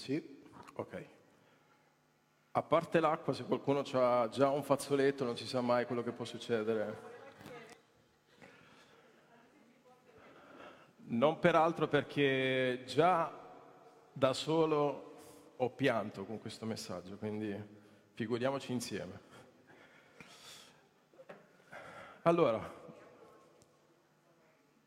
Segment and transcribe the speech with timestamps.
[0.00, 0.40] Sì,
[0.76, 1.06] ok.
[2.52, 6.12] A parte l'acqua, se qualcuno ha già un fazzoletto non si sa mai quello che
[6.12, 6.96] può succedere.
[11.08, 13.30] Non peraltro perché già
[14.10, 17.54] da solo ho pianto con questo messaggio, quindi
[18.14, 19.20] figuriamoci insieme.
[22.22, 22.72] Allora,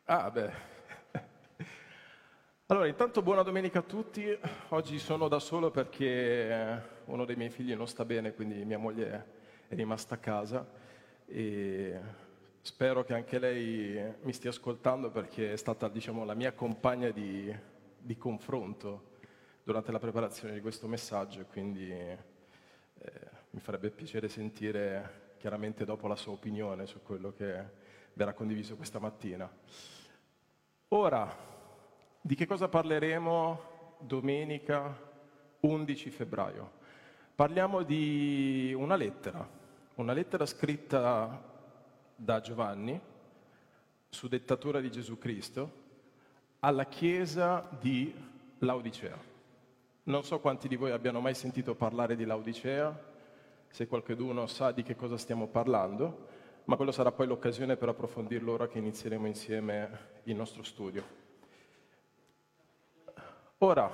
[0.05, 0.72] ah beh,
[2.67, 4.25] allora, intanto buona domenica a tutti.
[4.69, 8.77] Oggi sono da solo perché eh, uno dei miei figli non sta bene, quindi mia
[8.77, 9.25] moglie
[9.67, 10.65] è rimasta a casa
[11.25, 11.99] e
[12.61, 17.53] spero che anche lei mi stia ascoltando perché è stata, diciamo, la mia compagna di,
[17.97, 19.11] di confronto
[19.63, 22.19] durante la preparazione di questo messaggio e quindi eh,
[23.49, 27.81] mi farebbe piacere sentire chiaramente dopo la sua opinione su quello che
[28.13, 29.51] verrà condiviso questa mattina.
[30.89, 31.52] Ora,
[32.25, 34.97] di che cosa parleremo domenica
[35.59, 36.71] 11 febbraio?
[37.35, 39.45] Parliamo di una lettera,
[39.95, 41.43] una lettera scritta
[42.15, 42.97] da Giovanni
[44.07, 45.81] su dettatura di Gesù Cristo
[46.59, 48.15] alla chiesa di
[48.59, 49.17] Laodicea.
[50.03, 52.97] Non so quanti di voi abbiano mai sentito parlare di Laodicea,
[53.67, 56.27] se qualcuno sa di che cosa stiamo parlando,
[56.65, 61.22] ma quello sarà poi l'occasione per approfondirlo ora che inizieremo insieme il nostro studio.
[63.63, 63.89] Ora,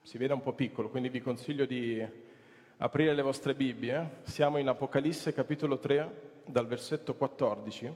[0.00, 2.02] si vede un po' piccolo, quindi vi consiglio di
[2.78, 4.20] aprire le vostre Bibbie.
[4.22, 7.94] Siamo in Apocalisse capitolo 3, dal versetto 14,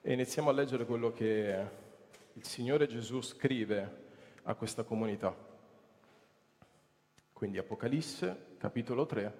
[0.00, 1.66] e iniziamo a leggere quello che
[2.32, 3.96] il Signore Gesù scrive
[4.44, 5.36] a questa comunità.
[7.34, 9.38] Quindi Apocalisse capitolo 3,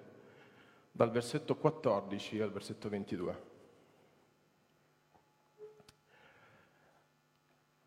[0.91, 3.54] dal versetto 14 al versetto 22.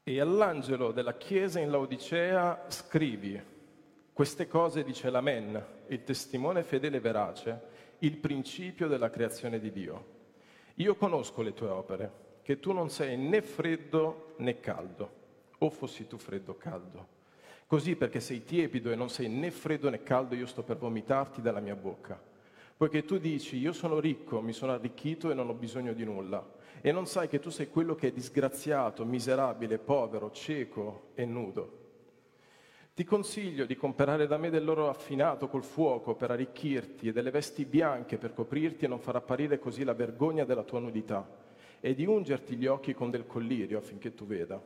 [0.09, 3.39] E all'angelo della chiesa in Laodicea scrivi,
[4.11, 7.61] queste cose dice l'Amen, il testimone fedele e verace,
[7.99, 10.07] il principio della creazione di Dio.
[10.77, 15.11] Io conosco le tue opere, che tu non sei né freddo né caldo,
[15.59, 17.07] o fossi tu freddo o caldo.
[17.67, 21.43] Così perché sei tiepido e non sei né freddo né caldo, io sto per vomitarti
[21.43, 22.19] dalla mia bocca.
[22.79, 26.49] Poiché tu dici, io sono ricco, mi sono arricchito e non ho bisogno di nulla
[26.81, 31.77] e non sai che tu sei quello che è disgraziato, miserabile, povero, cieco e nudo.
[32.95, 37.65] Ti consiglio di comprare da me dell'oro affinato col fuoco per arricchirti e delle vesti
[37.65, 41.29] bianche per coprirti e non far apparire così la vergogna della tua nudità
[41.81, 44.65] e di ungerti gli occhi con del collirio affinché tu veda.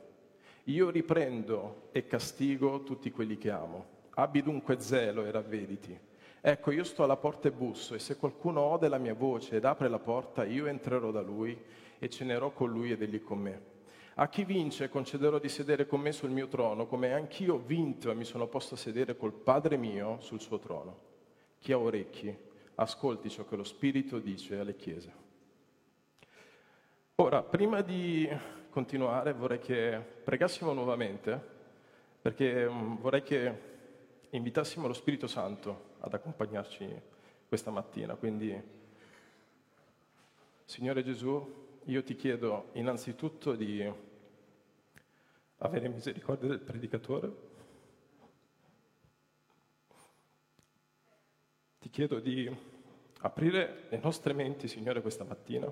[0.65, 3.85] Io riprendo e castigo tutti quelli che amo.
[4.11, 5.99] Abbi dunque zelo e ravvediti.
[6.45, 9.63] Ecco, io sto alla porta e busso e se qualcuno ode la mia voce ed
[9.63, 11.57] apre la porta, io entrerò da lui
[11.97, 13.61] e cenerò con lui ed egli con me.
[14.15, 18.11] A chi vince concederò di sedere con me sul mio trono, come anch'io ho vinto
[18.11, 20.97] e mi sono posto a sedere col Padre mio sul suo trono.
[21.59, 22.35] Chi ha orecchi,
[22.75, 25.13] ascolti ciò che lo Spirito dice alle chiese.
[27.15, 28.29] Ora, prima di
[28.69, 31.41] continuare vorrei che pregassimo nuovamente,
[32.21, 33.71] perché mm, vorrei che
[34.31, 37.01] invitassimo lo Spirito Santo ad accompagnarci
[37.47, 38.15] questa mattina.
[38.15, 38.61] Quindi,
[40.65, 43.89] Signore Gesù, io ti chiedo innanzitutto di
[45.57, 47.51] avere misericordia del predicatore.
[51.79, 52.53] Ti chiedo di
[53.21, 55.71] aprire le nostre menti, Signore, questa mattina,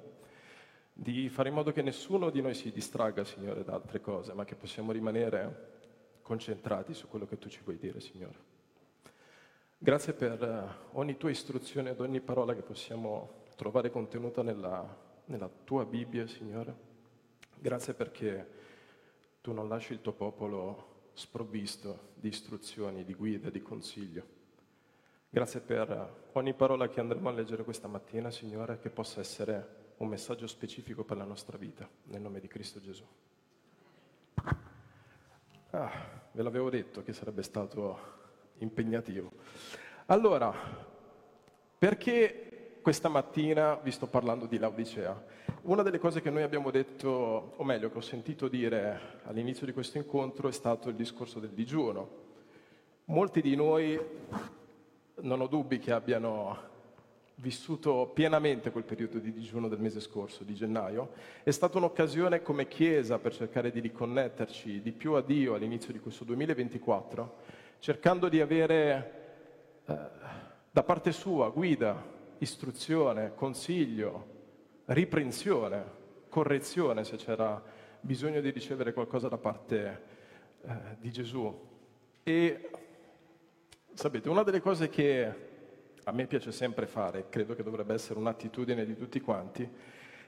[0.93, 4.45] di fare in modo che nessuno di noi si distragga, Signore, da altre cose, ma
[4.45, 5.79] che possiamo rimanere
[6.21, 8.50] concentrati su quello che tu ci vuoi dire, Signore.
[9.83, 15.85] Grazie per ogni tua istruzione ed ogni parola che possiamo trovare contenuta nella nella tua
[15.85, 16.89] Bibbia, Signore.
[17.57, 18.59] Grazie perché
[19.41, 24.39] tu non lasci il tuo popolo sprovvisto di istruzioni, di guida, di consiglio.
[25.29, 30.09] Grazie per ogni parola che andremo a leggere questa mattina, Signore, che possa essere un
[30.09, 33.05] messaggio specifico per la nostra vita, nel nome di Cristo Gesù.
[35.71, 38.19] Ah, ve l'avevo detto che sarebbe stato
[38.61, 39.31] impegnativo.
[40.07, 40.53] Allora,
[41.77, 45.23] perché questa mattina vi sto parlando di Laodicea.
[45.63, 49.73] Una delle cose che noi abbiamo detto, o meglio che ho sentito dire all'inizio di
[49.73, 52.19] questo incontro, è stato il discorso del digiuno.
[53.05, 53.99] Molti di noi,
[55.21, 56.69] non ho dubbi che abbiano
[57.35, 61.11] vissuto pienamente quel periodo di digiuno del mese scorso, di gennaio,
[61.43, 65.99] è stata un'occasione come Chiesa per cercare di riconnetterci di più a Dio all'inizio di
[65.99, 67.35] questo 2024,
[67.81, 69.11] cercando di avere
[69.85, 69.97] eh,
[70.69, 71.99] da parte sua guida,
[72.37, 74.27] istruzione, consiglio,
[74.85, 75.83] riprensione,
[76.29, 77.59] correzione se c'era
[77.99, 80.01] bisogno di ricevere qualcosa da parte
[80.61, 81.69] eh, di Gesù.
[82.21, 82.69] E
[83.95, 85.49] sapete, una delle cose che
[86.03, 89.67] a me piace sempre fare, credo che dovrebbe essere un'attitudine di tutti quanti,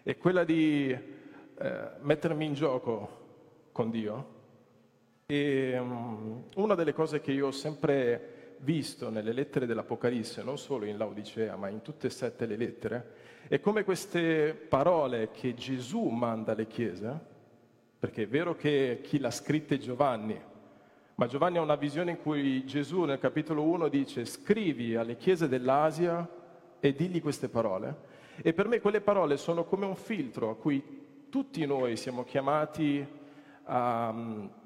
[0.02, 4.42] è quella di eh, mettermi in gioco con Dio.
[5.34, 10.86] E um, una delle cose che io ho sempre visto nelle lettere dell'Apocalisse, non solo
[10.86, 13.14] in Laodicea, ma in tutte e sette le lettere,
[13.48, 17.20] è come queste parole che Gesù manda alle chiese,
[17.98, 20.40] perché è vero che chi l'ha scritta è Giovanni,
[21.16, 25.48] ma Giovanni ha una visione in cui Gesù nel capitolo 1 dice scrivi alle chiese
[25.48, 26.30] dell'Asia
[26.80, 27.96] e digli queste parole.
[28.40, 33.04] E per me quelle parole sono come un filtro a cui tutti noi siamo chiamati
[33.64, 34.62] a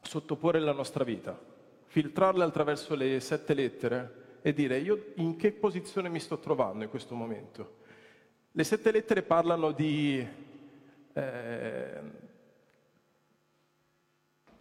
[0.00, 1.38] sottoporre la nostra vita,
[1.86, 6.90] filtrarle attraverso le sette lettere e dire io in che posizione mi sto trovando in
[6.90, 7.76] questo momento.
[8.52, 10.26] Le sette lettere parlano di
[11.12, 12.00] eh,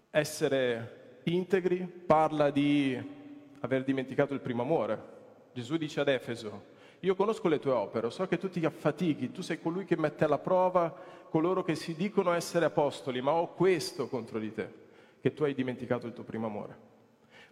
[0.10, 3.16] essere integri, parla di
[3.60, 5.16] aver dimenticato il primo amore.
[5.54, 9.42] Gesù dice ad Efeso, io conosco le tue opere, so che tu ti affatichi, tu
[9.42, 10.94] sei colui che mette alla prova
[11.30, 14.74] coloro che si dicono essere apostoli, ma ho questo contro di te,
[15.20, 16.76] che tu hai dimenticato il tuo primo amore.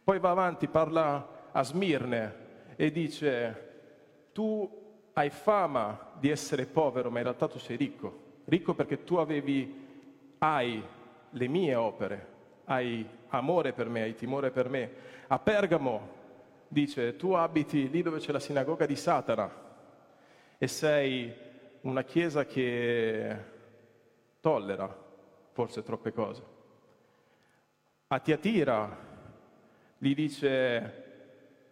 [0.04, 2.44] Poi va avanti, parla a Smirne
[2.76, 4.84] e dice, tu
[5.14, 8.24] hai fama di essere povero, ma in realtà tu sei ricco.
[8.46, 10.84] Ricco perché tu avevi, hai
[11.30, 12.28] le mie opere,
[12.66, 14.92] hai amore per me, hai timore per me.
[15.28, 16.10] A Pergamo
[16.68, 19.64] dice, tu abiti lì dove c'è la sinagoga di Satana
[20.58, 21.34] e sei
[21.82, 23.38] una chiesa che
[24.40, 25.04] tollera
[25.52, 26.55] forse troppe cose.
[28.08, 29.04] A Tiatira
[29.98, 31.04] gli dice,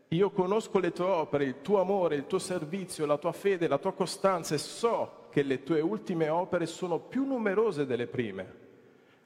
[0.08, 3.78] io conosco le tue opere, il tuo amore, il tuo servizio, la tua fede, la
[3.78, 8.62] tua costanza e so che le tue ultime opere sono più numerose delle prime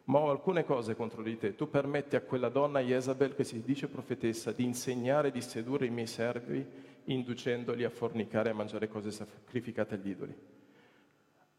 [0.08, 1.56] ma ho alcune cose contro di te.
[1.56, 5.86] Tu permetti a quella donna Jezabel, che si dice profetessa, di insegnare e di sedurre
[5.86, 6.66] i miei servi,
[7.06, 10.36] inducendoli a fornicare e a mangiare cose sacrificate agli idoli.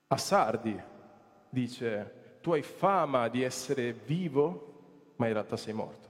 [0.08, 0.80] A Sardi
[1.50, 4.67] dice, tu hai fama di essere vivo,
[5.18, 6.06] ma in realtà sei morto.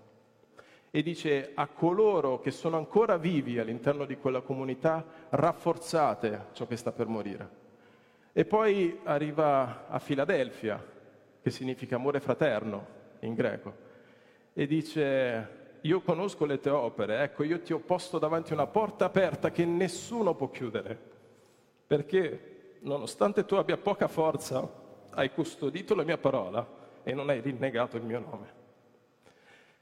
[0.90, 6.76] E dice a coloro che sono ancora vivi all'interno di quella comunità, rafforzate ciò che
[6.76, 7.66] sta per morire.
[8.32, 10.82] E poi arriva a Filadelfia,
[11.42, 12.86] che significa amore fraterno
[13.20, 13.86] in greco,
[14.54, 19.04] e dice, io conosco le tue opere, ecco, io ti ho posto davanti una porta
[19.04, 20.98] aperta che nessuno può chiudere,
[21.86, 24.68] perché nonostante tu abbia poca forza,
[25.10, 26.66] hai custodito la mia parola
[27.02, 28.57] e non hai rinnegato il mio nome.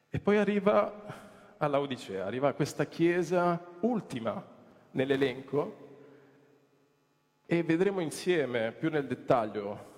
[0.09, 4.45] E poi arriva all'Odicea, arriva a questa chiesa ultima
[4.93, 5.85] nell'elenco
[7.47, 9.95] e vedremo insieme più nel dettaglio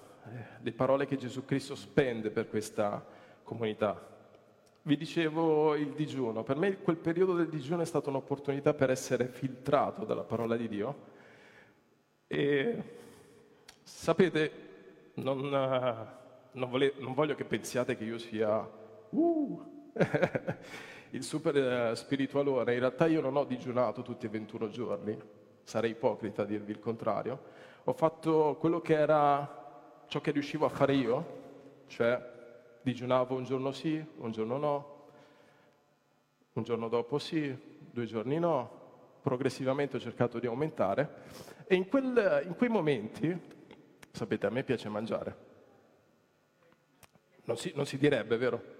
[0.60, 3.04] le parole che Gesù Cristo spende per questa
[3.42, 4.06] comunità.
[4.82, 9.26] Vi dicevo il digiuno, per me quel periodo del digiuno è stata un'opportunità per essere
[9.26, 11.16] filtrato dalla parola di Dio
[12.26, 12.82] e
[13.82, 14.52] sapete,
[15.14, 15.40] non,
[16.52, 18.68] non, vole, non voglio che pensiate che io sia
[19.10, 19.77] uh,
[21.10, 25.18] il super eh, spiritualone, in realtà io non ho digiunato tutti e 21 giorni,
[25.62, 27.40] sarei ipocrita a dirvi il contrario,
[27.84, 31.36] ho fatto quello che era ciò che riuscivo a fare io,
[31.86, 32.36] cioè
[32.82, 34.96] digiunavo un giorno sì, un giorno no,
[36.52, 37.56] un giorno dopo sì,
[37.90, 38.76] due giorni no,
[39.20, 43.38] progressivamente ho cercato di aumentare e in, quel, in quei momenti,
[44.10, 45.46] sapete, a me piace mangiare.
[47.44, 48.77] Non si, non si direbbe, vero?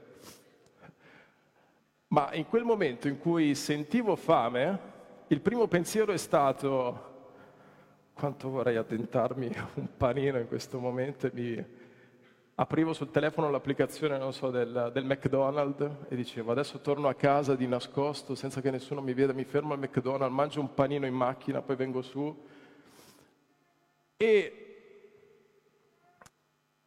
[2.09, 4.79] Ma in quel momento in cui sentivo fame,
[5.27, 7.07] il primo pensiero è stato
[8.15, 11.67] quanto vorrei addentarmi un panino in questo momento e mi
[12.55, 17.67] aprivo sul telefono l'applicazione, so, del, del, McDonald's e dicevo adesso torno a casa di
[17.67, 21.61] nascosto senza che nessuno mi veda, mi fermo al McDonald's, mangio un panino in macchina,
[21.61, 22.47] poi vengo su.
[24.17, 24.67] E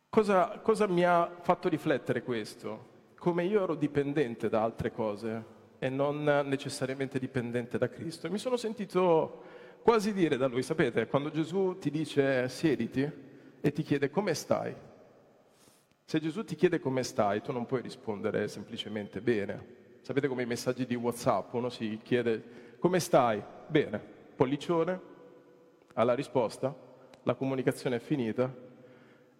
[0.09, 2.89] cosa, cosa mi ha fatto riflettere questo?
[3.21, 5.43] Come io ero dipendente da altre cose
[5.77, 8.25] e non necessariamente dipendente da Cristo.
[8.25, 9.43] E mi sono sentito
[9.83, 13.07] quasi dire da lui, sapete, quando Gesù ti dice siediti
[13.61, 14.75] e ti chiede come stai,
[16.03, 19.99] se Gesù ti chiede come stai, tu non puoi rispondere semplicemente bene.
[20.01, 23.39] Sapete come i messaggi di WhatsApp, uno si chiede come stai?
[23.67, 24.01] Bene,
[24.35, 24.99] pollicione,
[25.93, 26.75] alla risposta,
[27.21, 28.51] la comunicazione è finita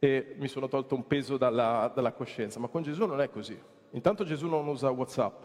[0.03, 3.55] e mi sono tolto un peso dalla, dalla coscienza, ma con Gesù non è così.
[3.91, 5.43] Intanto Gesù non usa WhatsApp.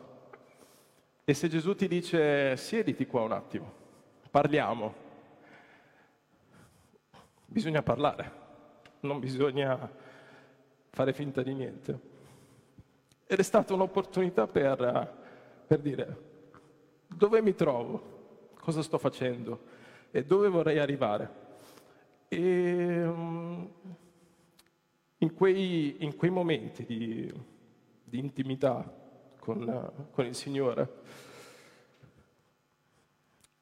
[1.25, 3.71] E se Gesù ti dice siediti qua un attimo,
[4.31, 4.95] parliamo.
[7.45, 8.33] Bisogna parlare,
[9.01, 9.91] non bisogna
[10.89, 12.01] fare finta di niente.
[13.27, 15.25] Ed è stata un'opportunità per
[15.67, 16.25] per dire
[17.07, 19.75] dove mi trovo, cosa sto facendo
[20.11, 21.45] e dove vorrei arrivare.
[22.29, 23.65] E mm,
[25.19, 27.33] in quei, in quei momenti di,
[28.05, 28.85] di intimità
[29.39, 31.03] con, con il Signore,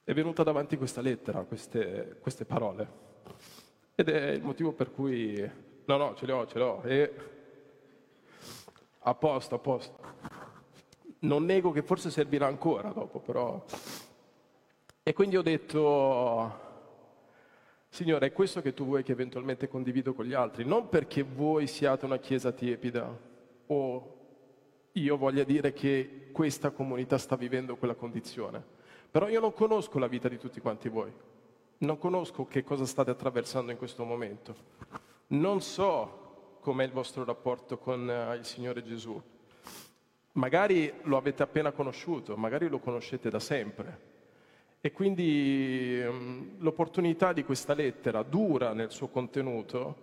[0.02, 3.02] è venuta davanti questa lettera, queste, queste, parole.
[3.94, 5.38] Ed è il motivo per cui,
[5.84, 7.14] no, no, ce le ho, ce le ho, e
[8.98, 9.98] a posto, a posto.
[11.20, 13.64] Non nego che forse servirà ancora dopo, però...
[15.02, 16.63] E quindi ho detto,
[17.94, 21.68] Signore, è questo che tu vuoi che eventualmente condivido con gli altri, non perché voi
[21.68, 23.16] siate una chiesa tiepida
[23.66, 24.16] o
[24.90, 28.62] io voglia dire che questa comunità sta vivendo quella condizione
[29.14, 31.12] però io non conosco la vita di tutti quanti voi,
[31.78, 34.56] non conosco che cosa state attraversando in questo momento,
[35.28, 39.22] non so com'è il vostro rapporto con eh, il Signore Gesù.
[40.32, 44.13] Magari lo avete appena conosciuto, magari lo conoscete da sempre.
[44.86, 49.96] E quindi um, l'opportunità di questa lettera, dura nel suo contenuto,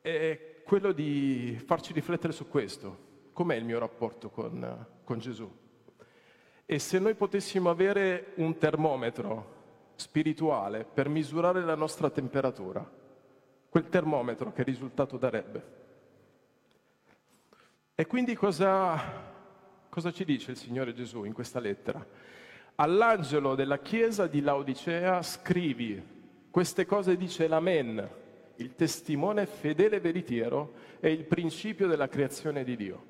[0.00, 3.28] è quello di farci riflettere su questo.
[3.32, 5.48] Com'è il mio rapporto con, con Gesù?
[6.66, 12.84] E se noi potessimo avere un termometro spirituale per misurare la nostra temperatura,
[13.68, 15.64] quel termometro che risultato darebbe?
[17.94, 19.00] E quindi cosa,
[19.88, 22.04] cosa ci dice il Signore Gesù in questa lettera?
[22.76, 26.02] All'angelo della chiesa di Laodicea scrivi,
[26.50, 28.08] queste cose dice l'Amen,
[28.56, 33.04] il testimone fedele e veritiero e il principio della creazione di Dio.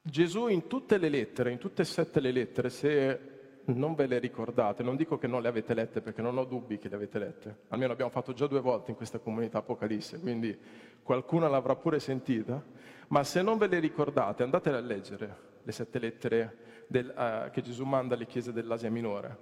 [0.00, 3.20] Gesù in tutte le lettere, in tutte e sette le lettere, se
[3.64, 6.78] non ve le ricordate, non dico che non le avete lette perché non ho dubbi
[6.78, 10.56] che le avete lette, almeno abbiamo fatto già due volte in questa comunità Apocalisse, quindi
[11.02, 12.64] qualcuna l'avrà pure sentita,
[13.08, 16.56] ma se non ve le ricordate andate a leggere le sette lettere
[16.86, 19.36] del, uh, che Gesù manda alle chiese dell'Asia Minore.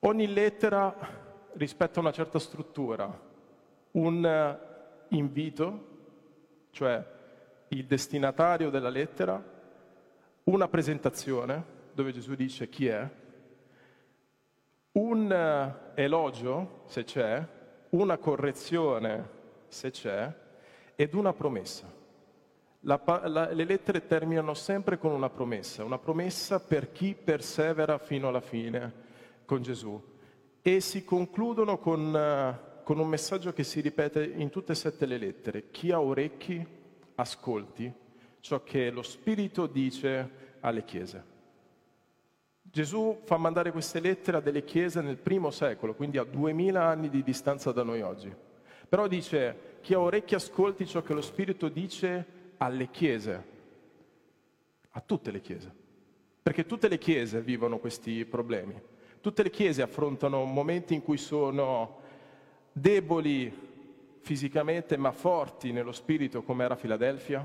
[0.00, 0.94] Ogni lettera
[1.54, 3.10] rispetta una certa struttura,
[3.92, 5.86] un uh, invito,
[6.72, 7.02] cioè
[7.68, 9.42] il destinatario della lettera,
[10.44, 13.08] una presentazione dove Gesù dice chi è,
[14.92, 17.42] un eh, elogio, se c'è,
[17.90, 19.28] una correzione,
[19.68, 20.30] se c'è,
[20.94, 22.00] ed una promessa.
[22.84, 28.26] La, la, le lettere terminano sempre con una promessa, una promessa per chi persevera fino
[28.26, 28.92] alla fine
[29.44, 30.02] con Gesù.
[30.60, 35.06] E si concludono con, uh, con un messaggio che si ripete in tutte e sette
[35.06, 35.70] le lettere.
[35.70, 36.64] Chi ha orecchi
[37.14, 37.92] ascolti
[38.40, 41.30] ciò che lo Spirito dice alle chiese.
[42.62, 47.08] Gesù fa mandare queste lettere a delle chiese nel primo secolo, quindi a duemila anni
[47.08, 48.34] di distanza da noi oggi.
[48.88, 53.44] Però dice, chi ha orecchi ascolti ciò che lo Spirito dice alle chiese,
[54.90, 55.72] a tutte le chiese,
[56.40, 58.80] perché tutte le chiese vivono questi problemi.
[59.20, 61.98] Tutte le chiese affrontano momenti in cui sono
[62.70, 63.70] deboli
[64.20, 67.44] fisicamente ma forti nello spirito come era Filadelfia.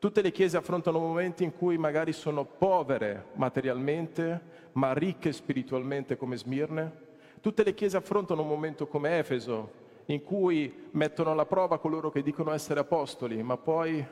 [0.00, 6.36] Tutte le chiese affrontano momenti in cui magari sono povere materialmente ma ricche spiritualmente come
[6.36, 7.08] Smirne.
[7.40, 12.22] Tutte le chiese affrontano un momento come Efeso in cui mettono alla prova coloro che
[12.22, 14.04] dicono essere apostoli ma poi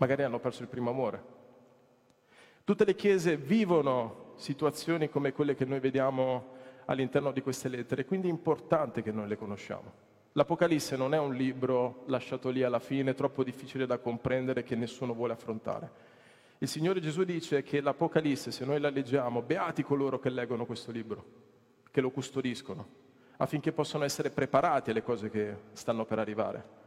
[0.00, 1.22] magari hanno perso il primo amore.
[2.64, 8.26] Tutte le chiese vivono situazioni come quelle che noi vediamo all'interno di queste lettere, quindi
[8.26, 10.08] è importante che noi le conosciamo.
[10.32, 15.12] L'Apocalisse non è un libro lasciato lì alla fine, troppo difficile da comprendere, che nessuno
[15.12, 16.08] vuole affrontare.
[16.58, 20.90] Il Signore Gesù dice che l'Apocalisse, se noi la leggiamo, beati coloro che leggono questo
[20.90, 21.24] libro,
[21.90, 22.86] che lo custodiscono,
[23.36, 26.78] affinché possano essere preparati alle cose che stanno per arrivare.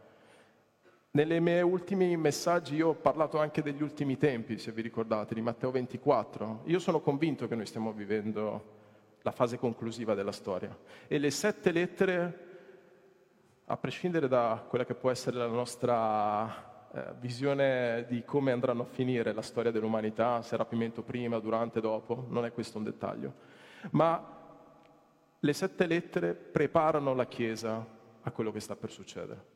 [1.15, 5.41] Nei miei ultimi messaggi io ho parlato anche degli ultimi tempi, se vi ricordate, di
[5.41, 6.61] Matteo 24.
[6.63, 8.63] Io sono convinto che noi stiamo vivendo
[9.21, 10.75] la fase conclusiva della storia
[11.07, 12.47] e le sette lettere
[13.65, 18.85] a prescindere da quella che può essere la nostra eh, visione di come andranno a
[18.85, 23.33] finire la storia dell'umanità, se rapimento prima, durante, dopo, non è questo un dettaglio,
[23.91, 24.39] ma
[25.39, 27.85] le sette lettere preparano la Chiesa
[28.19, 29.52] a quello che sta per succedere.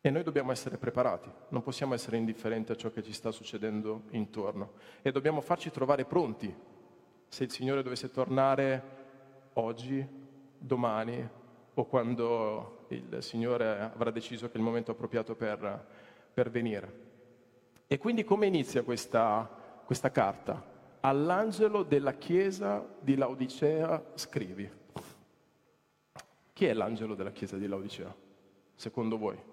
[0.00, 4.04] E noi dobbiamo essere preparati, non possiamo essere indifferenti a ciò che ci sta succedendo
[4.10, 6.54] intorno e dobbiamo farci trovare pronti
[7.26, 8.82] se il Signore dovesse tornare
[9.54, 10.06] oggi,
[10.56, 11.28] domani
[11.74, 15.86] o quando il Signore avrà deciso che è il momento appropriato per,
[16.32, 17.06] per venire.
[17.86, 19.48] E quindi come inizia questa,
[19.84, 20.76] questa carta?
[21.00, 24.70] All'angelo della chiesa di Laodicea scrivi.
[26.52, 28.14] Chi è l'angelo della chiesa di Laodicea,
[28.74, 29.47] secondo voi?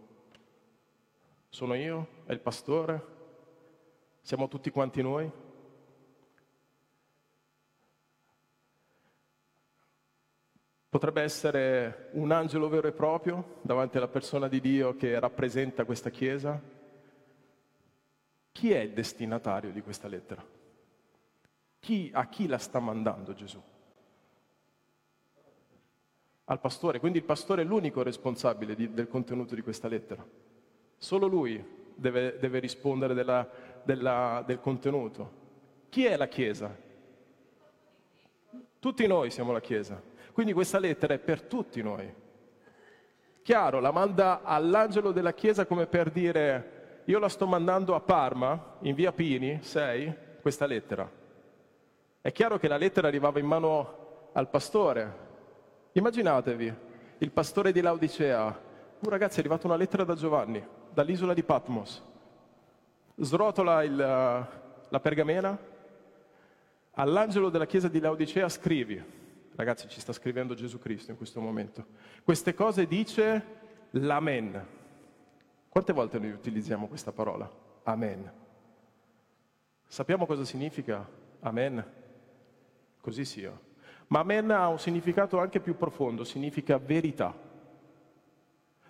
[1.55, 2.07] Sono io?
[2.25, 3.05] È il pastore?
[4.19, 5.31] Siamo tutti quanti noi?
[10.89, 16.09] Potrebbe essere un angelo vero e proprio davanti alla persona di Dio che rappresenta questa
[16.09, 16.61] Chiesa?
[18.51, 20.45] Chi è il destinatario di questa lettera?
[21.79, 23.63] Chi, a chi la sta mandando Gesù?
[26.43, 30.53] Al pastore, quindi il pastore è l'unico responsabile di, del contenuto di questa lettera.
[31.05, 33.47] Solo lui deve, deve rispondere della,
[33.83, 35.43] della, del contenuto.
[35.89, 36.75] Chi è la Chiesa?
[38.79, 40.01] Tutti noi siamo la Chiesa.
[40.31, 42.11] Quindi questa lettera è per tutti noi.
[43.43, 48.77] Chiaro, la manda all'angelo della chiesa come per dire io la sto mandando a Parma,
[48.79, 51.07] in via Pini 6, questa lettera.
[52.19, 55.17] È chiaro che la lettera arrivava in mano al pastore.
[55.91, 56.73] Immaginatevi,
[57.19, 58.59] il pastore di Laodicea,
[58.99, 62.01] uh, ragazzi è arrivata una lettera da Giovanni, dall'isola di Patmos.
[63.17, 65.57] Srotola il, la pergamena,
[66.91, 69.03] all'angelo della chiesa di Laodicea scrivi,
[69.55, 71.85] Ragazzi, ci sta scrivendo Gesù Cristo in questo momento.
[72.23, 73.45] Queste cose dice
[73.91, 74.67] l'amen.
[75.69, 77.49] Quante volte noi utilizziamo questa parola?
[77.83, 78.29] Amen.
[79.87, 81.07] Sappiamo cosa significa
[81.39, 81.83] amen?
[82.99, 83.57] Così sia.
[84.07, 87.33] Ma amen ha un significato anche più profondo, significa verità.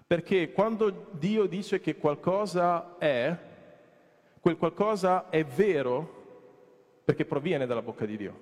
[0.07, 3.35] Perché quando Dio dice che qualcosa è,
[4.39, 6.23] quel qualcosa è vero
[7.03, 8.39] perché proviene dalla bocca di Dio.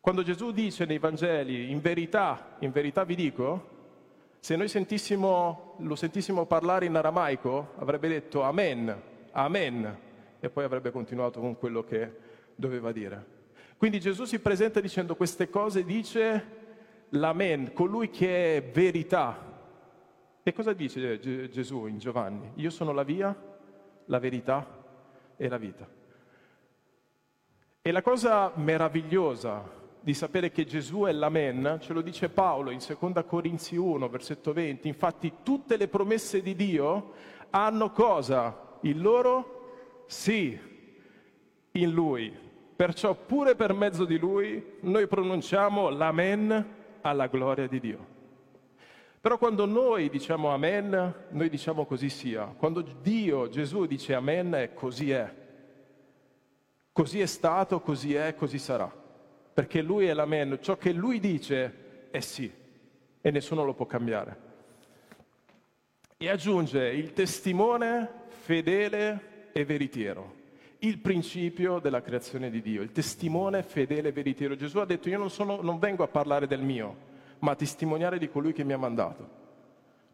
[0.00, 3.72] Quando Gesù dice nei Vangeli, in verità, in verità vi dico,
[4.38, 9.02] se noi sentissimo, lo sentissimo parlare in aramaico, avrebbe detto Amen,
[9.32, 9.98] Amen,
[10.40, 12.12] e poi avrebbe continuato con quello che
[12.54, 13.32] doveva dire.
[13.76, 16.44] Quindi Gesù si presenta dicendo queste cose, dice
[17.10, 19.52] l'Amen, colui che è verità.
[20.46, 22.50] E cosa dice Gesù in Giovanni?
[22.56, 23.34] Io sono la via,
[24.04, 24.84] la verità
[25.38, 25.88] e la vita.
[27.80, 29.66] E la cosa meravigliosa
[30.00, 34.52] di sapere che Gesù è l'Amen, ce lo dice Paolo in 2 Corinzi 1, versetto
[34.52, 34.86] 20.
[34.86, 37.12] Infatti tutte le promesse di Dio
[37.48, 38.76] hanno cosa?
[38.82, 40.58] Il loro sì
[41.70, 42.30] in Lui.
[42.76, 46.66] Perciò pure per mezzo di Lui noi pronunciamo l'Amen
[47.00, 48.13] alla gloria di Dio.
[49.24, 52.44] Però quando noi diciamo Amen, noi diciamo così sia.
[52.44, 55.34] Quando Dio, Gesù dice Amen, è così è.
[56.92, 59.02] Così è stato, così è, così sarà
[59.54, 62.52] perché lui è l'amen, ciò che lui dice è sì
[63.20, 64.52] e nessuno lo può cambiare.
[66.16, 70.34] E aggiunge il testimone fedele e veritiero,
[70.80, 74.56] il principio della creazione di Dio, il testimone fedele e veritiero.
[74.56, 78.28] Gesù ha detto io non, sono, non vengo a parlare del mio, ma testimoniare di
[78.28, 79.42] colui che mi ha mandato.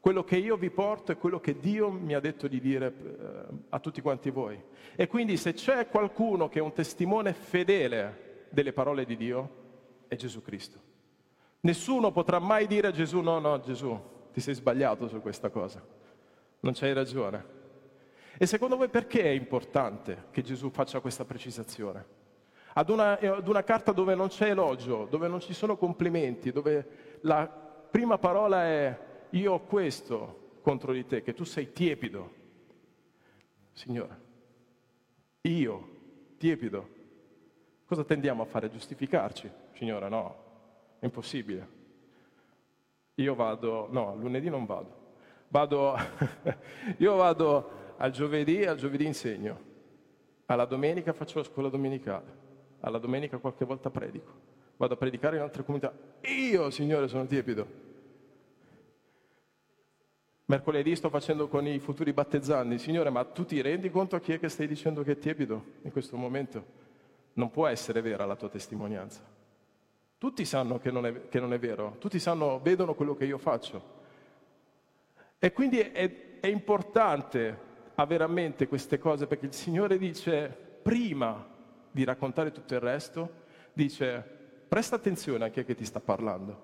[0.00, 3.54] Quello che io vi porto è quello che Dio mi ha detto di dire eh,
[3.68, 4.58] a tutti quanti voi.
[4.96, 9.58] E quindi se c'è qualcuno che è un testimone fedele delle parole di Dio
[10.08, 10.88] è Gesù Cristo.
[11.60, 13.98] Nessuno potrà mai dire a Gesù no, no, Gesù,
[14.32, 15.84] ti sei sbagliato su questa cosa,
[16.60, 17.58] non c'hai ragione.
[18.38, 22.18] E secondo voi perché è importante che Gesù faccia questa precisazione?
[22.72, 27.09] Ad una, ad una carta dove non c'è elogio, dove non ci sono complimenti, dove
[27.22, 28.98] la prima parola è
[29.30, 32.38] io ho questo contro di te, che tu sei tiepido.
[33.72, 34.20] Signore,
[35.42, 35.88] io,
[36.36, 36.98] tiepido,
[37.90, 38.70] Cosa tendiamo a fare?
[38.70, 39.50] Giustificarci?
[39.72, 40.36] Signora, no,
[41.00, 41.68] è impossibile.
[43.16, 44.94] Io vado, no, lunedì non vado.
[45.48, 45.96] Vado,
[46.98, 49.58] io vado al giovedì, al giovedì insegno.
[50.46, 52.32] Alla domenica faccio la scuola domenicale.
[52.82, 54.30] Alla domenica qualche volta predico.
[54.80, 55.92] Vado a predicare in altre comunità.
[56.22, 57.66] Io, Signore, sono tiepido.
[60.46, 62.78] Mercoledì sto facendo con i futuri battezzanti.
[62.78, 65.64] Signore, ma tu ti rendi conto a chi è che stai dicendo che è tiepido
[65.82, 66.88] in questo momento?
[67.34, 69.22] non può essere vera la tua testimonianza.
[70.18, 73.38] Tutti sanno che non è, che non è vero, tutti sanno, vedono quello che io
[73.38, 73.98] faccio.
[75.38, 81.48] E quindi è, è importante avere a mente queste cose perché il Signore dice, prima
[81.90, 83.30] di raccontare tutto il resto,
[83.72, 84.38] dice,
[84.70, 86.56] presta attenzione a chi è che ti sta parlando,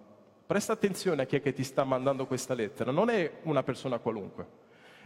[0.47, 3.99] presta attenzione a chi è che ti sta mandando questa lettera, non è una persona
[3.99, 4.47] qualunque,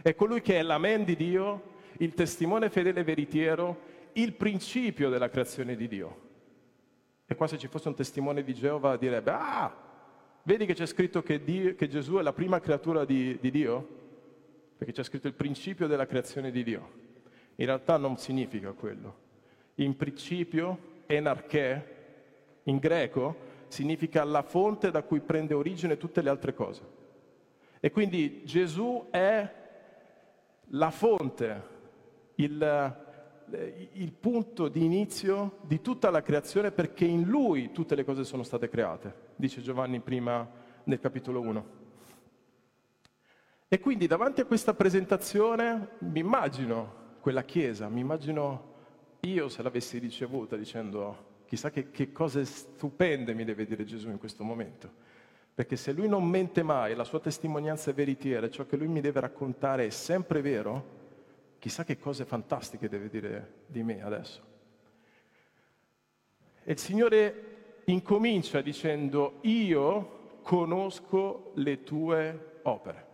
[0.03, 3.79] è colui che è l'amen di Dio, il testimone fedele e veritiero,
[4.13, 6.29] il principio della creazione di Dio.
[7.25, 9.75] E qua se ci fosse un testimone di Geova direbbe, ah,
[10.43, 13.87] vedi che c'è scritto che, Dio, che Gesù è la prima creatura di, di Dio?
[14.77, 16.91] Perché c'è scritto il principio della creazione di Dio.
[17.55, 19.15] In realtà non significa quello.
[19.75, 22.00] In principio, enarché,
[22.63, 26.99] in greco, significa la fonte da cui prende origine tutte le altre cose.
[27.79, 29.49] E quindi Gesù è
[30.65, 31.63] la fonte,
[32.35, 32.97] il,
[33.93, 38.43] il punto di inizio di tutta la creazione perché in lui tutte le cose sono
[38.43, 40.47] state create, dice Giovanni prima
[40.83, 41.79] nel capitolo 1.
[43.67, 48.69] E quindi davanti a questa presentazione mi immagino quella chiesa, mi immagino
[49.21, 54.17] io se l'avessi ricevuta dicendo chissà che, che cose stupende mi deve dire Gesù in
[54.17, 54.89] questo momento.
[55.53, 59.01] Perché se lui non mente mai, la sua testimonianza è veritiera, ciò che lui mi
[59.01, 60.85] deve raccontare è sempre vero,
[61.59, 64.41] chissà che cose fantastiche deve dire di me adesso.
[66.63, 73.07] E il Signore incomincia dicendo, io conosco le tue opere.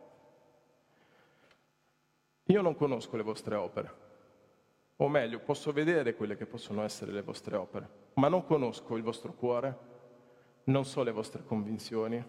[2.43, 3.91] Io non conosco le vostre opere,
[4.97, 9.03] o meglio, posso vedere quelle che possono essere le vostre opere, ma non conosco il
[9.03, 9.77] vostro cuore,
[10.65, 12.23] non so le vostre convinzioni,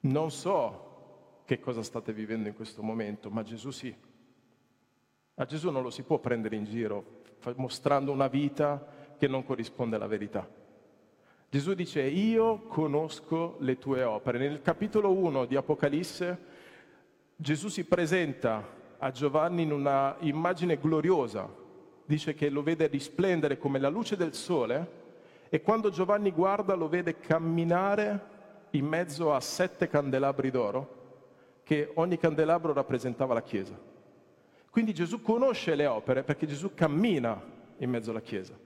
[0.00, 3.94] non so che cosa state vivendo in questo momento, ma Gesù sì.
[5.34, 7.22] A Gesù non lo si può prendere in giro
[7.56, 10.48] mostrando una vita che non corrisponde alla verità.
[11.50, 14.38] Gesù dice io conosco le tue opere.
[14.38, 16.38] Nel capitolo 1 di Apocalisse
[17.34, 21.48] Gesù si presenta a Giovanni in una immagine gloriosa.
[22.04, 24.96] Dice che lo vede risplendere come la luce del sole
[25.48, 28.36] e quando Giovanni guarda lo vede camminare
[28.70, 30.96] in mezzo a sette candelabri d'oro
[31.62, 33.78] che ogni candelabro rappresentava la Chiesa.
[34.70, 37.40] Quindi Gesù conosce le opere perché Gesù cammina
[37.78, 38.58] in mezzo alla Chiesa.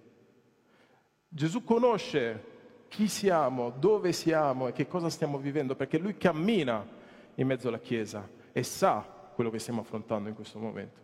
[1.29, 2.51] Gesù conosce
[2.89, 6.87] chi siamo, dove siamo e che cosa stiamo vivendo perché lui cammina
[7.35, 11.01] in mezzo alla Chiesa e sa quello che stiamo affrontando in questo momento.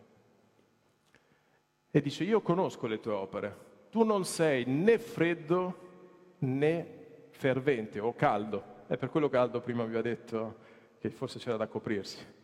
[1.91, 3.57] E dice, io conosco le tue opere,
[3.89, 5.87] tu non sei né freddo
[6.39, 8.77] né fervente o caldo.
[8.87, 10.67] È per quello che Aldo prima vi ha detto
[10.99, 12.37] che forse c'era da coprirsi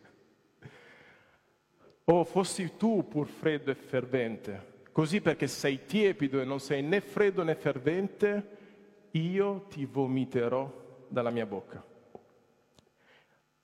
[2.08, 7.00] o fossi tu pur freddo e fervente, così perché sei tiepido e non sei né
[7.00, 8.48] freddo né fervente,
[9.12, 11.84] io ti vomiterò dalla mia bocca.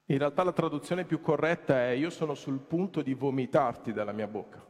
[0.06, 4.26] In realtà la traduzione più corretta è io sono sul punto di vomitarti dalla mia
[4.26, 4.62] bocca.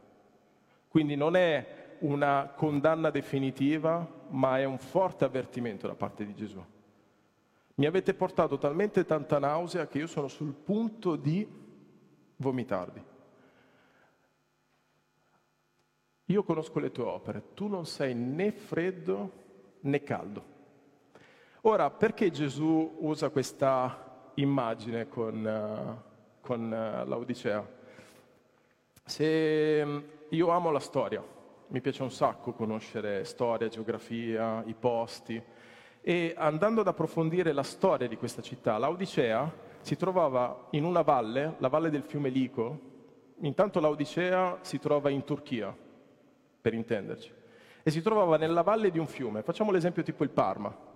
[0.87, 6.63] Quindi non è una condanna definitiva, ma è un forte avvertimento da parte di Gesù.
[7.75, 11.47] Mi avete portato talmente tanta nausea che io sono sul punto di
[12.35, 13.03] vomitarvi.
[16.25, 19.31] Io conosco le tue opere, tu non sei né freddo
[19.81, 20.51] né caldo.
[21.61, 27.65] Ora, perché Gesù usa questa immagine con, uh, con uh, l'Odicea?
[29.05, 31.23] Se mm, io amo la storia,
[31.67, 35.41] mi piace un sacco conoscere storia, geografia, i posti,
[36.01, 41.55] e andando ad approfondire la storia di questa città, l'Odicea si trovava in una valle,
[41.57, 42.79] la valle del fiume Lico,
[43.39, 45.75] intanto l'Odicea si trova in Turchia,
[46.61, 47.31] per intenderci,
[47.83, 49.43] e si trovava nella valle di un fiume.
[49.43, 50.91] Facciamo l'esempio tipo il Parma.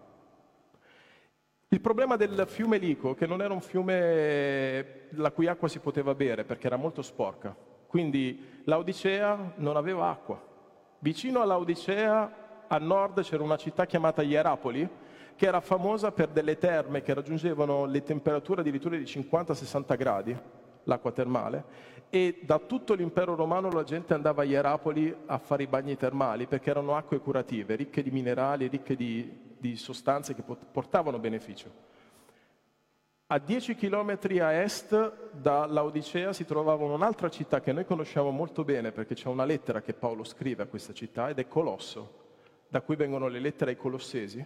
[1.69, 6.15] Il problema del fiume Lico, che non era un fiume la cui acqua si poteva
[6.15, 7.53] bere perché era molto sporca,
[7.87, 10.41] quindi l'Odicea non aveva acqua.
[10.99, 14.87] Vicino all'Odicea, a nord, c'era una città chiamata Ierapoli,
[15.35, 20.37] che era famosa per delle terme che raggiungevano le temperature addirittura di 50-60 gradi,
[20.85, 21.65] l'acqua termale,
[22.09, 26.47] e da tutto l'impero romano la gente andava a Ierapoli a fare i bagni termali
[26.47, 31.85] perché erano acque curative, ricche di minerali, ricche di, di sostanze che portavano beneficio.
[33.27, 38.63] A 10 chilometri a est da Laodicea si trovava un'altra città che noi conosciamo molto
[38.63, 42.25] bene perché c'è una lettera che Paolo scrive a questa città ed è Colosso,
[42.69, 44.45] da cui vengono le lettere ai Colossesi.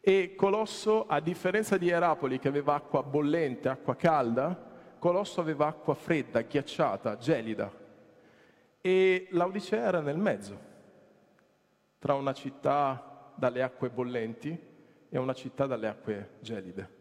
[0.00, 4.66] E Colosso, a differenza di Ierapoli che aveva acqua bollente, acqua calda,
[4.98, 7.86] Colosso aveva acqua fredda, ghiacciata, gelida
[8.80, 10.58] e l'Odicea era nel mezzo,
[11.98, 14.58] tra una città dalle acque bollenti
[15.08, 16.96] e una città dalle acque gelide.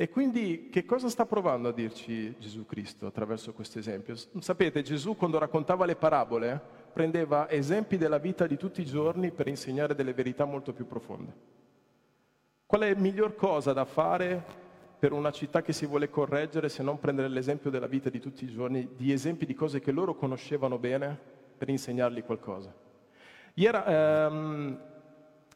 [0.00, 4.14] E quindi che cosa sta provando a dirci Gesù Cristo attraverso questo esempio?
[4.38, 6.60] Sapete, Gesù quando raccontava le parabole
[6.92, 11.32] prendeva esempi della vita di tutti i giorni per insegnare delle verità molto più profonde.
[12.64, 14.66] Qual è la miglior cosa da fare
[14.98, 18.44] per una città che si vuole correggere se non prendere l'esempio della vita di tutti
[18.44, 21.18] i giorni, di esempi di cose che loro conoscevano bene
[21.56, 22.86] per insegnargli qualcosa.
[23.64, 24.80] Era, ehm,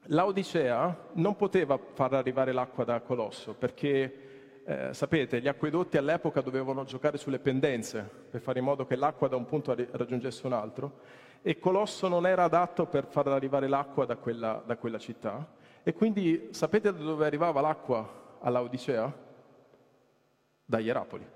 [0.07, 6.83] L'Odicea non poteva far arrivare l'acqua da Colosso perché, eh, sapete, gli acquedotti all'epoca dovevano
[6.83, 10.99] giocare sulle pendenze per fare in modo che l'acqua da un punto raggiungesse un altro
[11.41, 15.47] e Colosso non era adatto per far arrivare l'acqua da quella, da quella città
[15.85, 19.31] e quindi sapete da dove arrivava l'acqua all'Odicea?
[20.65, 21.27] da Ierapoli.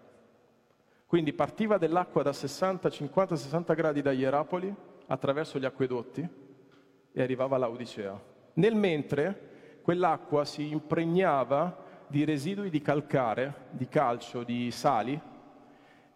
[1.05, 4.75] Quindi partiva dell'acqua da 60, 50, 60 gradi da Ierapoli
[5.09, 6.46] attraverso gli acquedotti
[7.17, 8.21] e arrivava a Laodicea.
[8.55, 15.19] Nel mentre quell'acqua si impregnava di residui di calcare, di calcio, di sali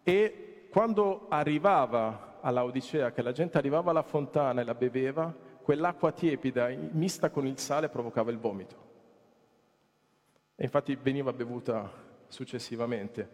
[0.03, 6.11] e quando arrivava a Laodicea, che la gente arrivava alla fontana e la beveva, quell'acqua
[6.11, 8.75] tiepida mista con il sale provocava il vomito.
[10.55, 11.91] E infatti veniva bevuta
[12.27, 13.29] successivamente.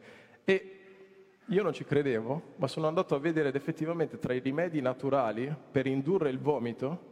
[0.46, 0.80] E
[1.46, 5.54] io non ci credevo, ma sono andato a vedere ed effettivamente tra i rimedi naturali
[5.70, 7.07] per indurre il vomito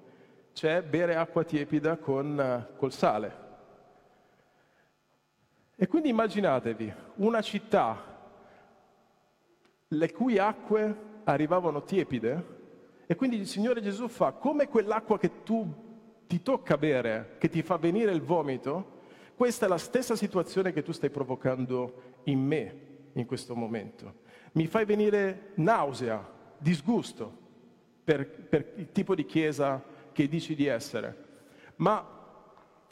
[0.56, 3.44] c'è bere acqua tiepida con, col sale.
[5.76, 8.02] E quindi immaginatevi una città
[9.90, 12.54] le cui acque arrivavano tiepide
[13.06, 15.70] e quindi il Signore Gesù fa come quell'acqua che tu
[16.26, 19.02] ti tocca bere, che ti fa venire il vomito,
[19.36, 22.80] questa è la stessa situazione che tu stai provocando in me
[23.12, 24.22] in questo momento.
[24.54, 26.26] Mi fai venire nausea,
[26.58, 27.44] disgusto
[28.06, 31.14] per, per il tipo di chiesa che dici di essere,
[31.76, 32.08] ma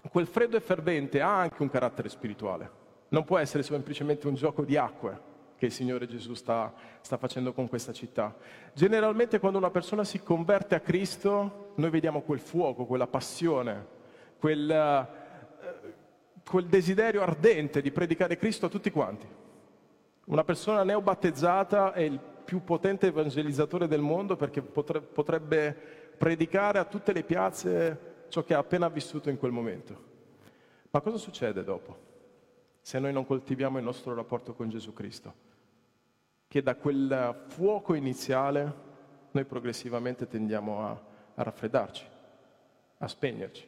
[0.09, 2.69] quel freddo e fervente ha anche un carattere spirituale.
[3.07, 7.53] Non può essere semplicemente un gioco di acque che il Signore Gesù sta, sta, facendo
[7.53, 8.35] con questa città.
[8.73, 13.87] Generalmente quando una persona si converte a Cristo, noi vediamo quel fuoco, quella passione,
[14.37, 15.93] quel, eh,
[16.45, 19.25] quel desiderio ardente di predicare Cristo a tutti quanti.
[20.25, 27.11] Una persona neobattezzata è il più potente evangelizzatore del mondo perché potrebbe predicare a tutte
[27.11, 30.11] le piazze ciò che ha appena vissuto in quel momento.
[30.89, 31.97] Ma cosa succede dopo?
[32.79, 35.33] Se noi non coltiviamo il nostro rapporto con Gesù Cristo
[36.47, 38.73] che da quel fuoco iniziale
[39.31, 40.91] noi progressivamente tendiamo a,
[41.35, 42.05] a raffreddarci,
[42.99, 43.67] a spegnerci.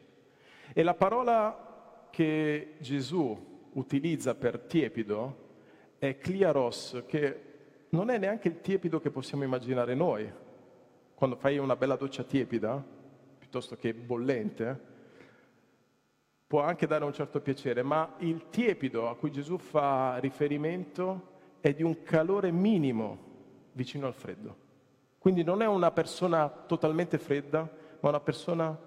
[0.72, 5.48] E la parola che Gesù utilizza per tiepido
[5.98, 7.42] è cliaros, che
[7.90, 10.44] non è neanche il tiepido che possiamo immaginare noi.
[11.16, 12.84] Quando fai una bella doccia tiepida,
[13.38, 14.80] piuttosto che bollente,
[16.46, 21.28] può anche dare un certo piacere, ma il tiepido a cui Gesù fa riferimento
[21.60, 23.18] è di un calore minimo
[23.72, 24.56] vicino al freddo.
[25.18, 27.60] Quindi non è una persona totalmente fredda,
[28.00, 28.78] ma una persona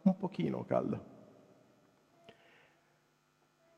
[0.00, 0.98] un pochino calda.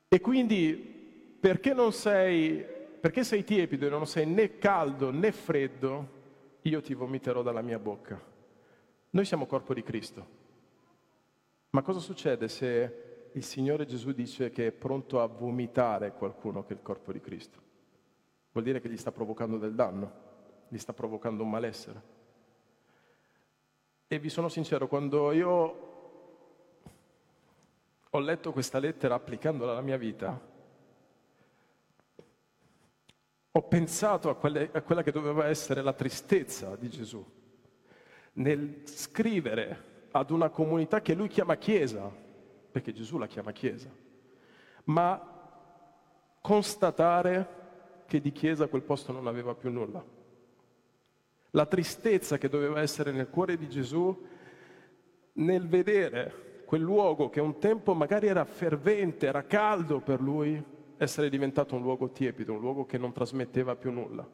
[0.07, 2.65] E quindi perché sei,
[3.01, 6.18] perché sei tiepido e non sei né caldo né freddo,
[6.63, 8.21] io ti vomiterò dalla mia bocca.
[9.11, 10.37] Noi siamo corpo di Cristo.
[11.71, 16.75] Ma cosa succede se il Signore Gesù dice che è pronto a vomitare qualcuno che
[16.75, 17.67] è il corpo di Cristo?
[18.59, 20.13] vuol dire che gli sta provocando del danno,
[20.69, 22.03] gli sta provocando un malessere.
[24.09, 25.87] E vi sono sincero, quando io
[28.11, 30.48] ho letto questa lettera applicandola alla mia vita,
[33.59, 37.25] ho pensato a, quelle, a quella che doveva essere la tristezza di Gesù
[38.35, 42.09] nel scrivere ad una comunità che lui chiama Chiesa,
[42.71, 43.91] perché Gesù la chiama Chiesa,
[44.85, 45.21] ma
[46.41, 47.57] constatare
[48.07, 50.05] che di chiesa quel posto non aveva più nulla.
[51.51, 54.25] La tristezza che doveva essere nel cuore di Gesù
[55.33, 60.63] nel vedere quel luogo che un tempo magari era fervente, era caldo per lui,
[60.99, 64.29] essere diventato un luogo tiepido, un luogo che non trasmetteva più nulla.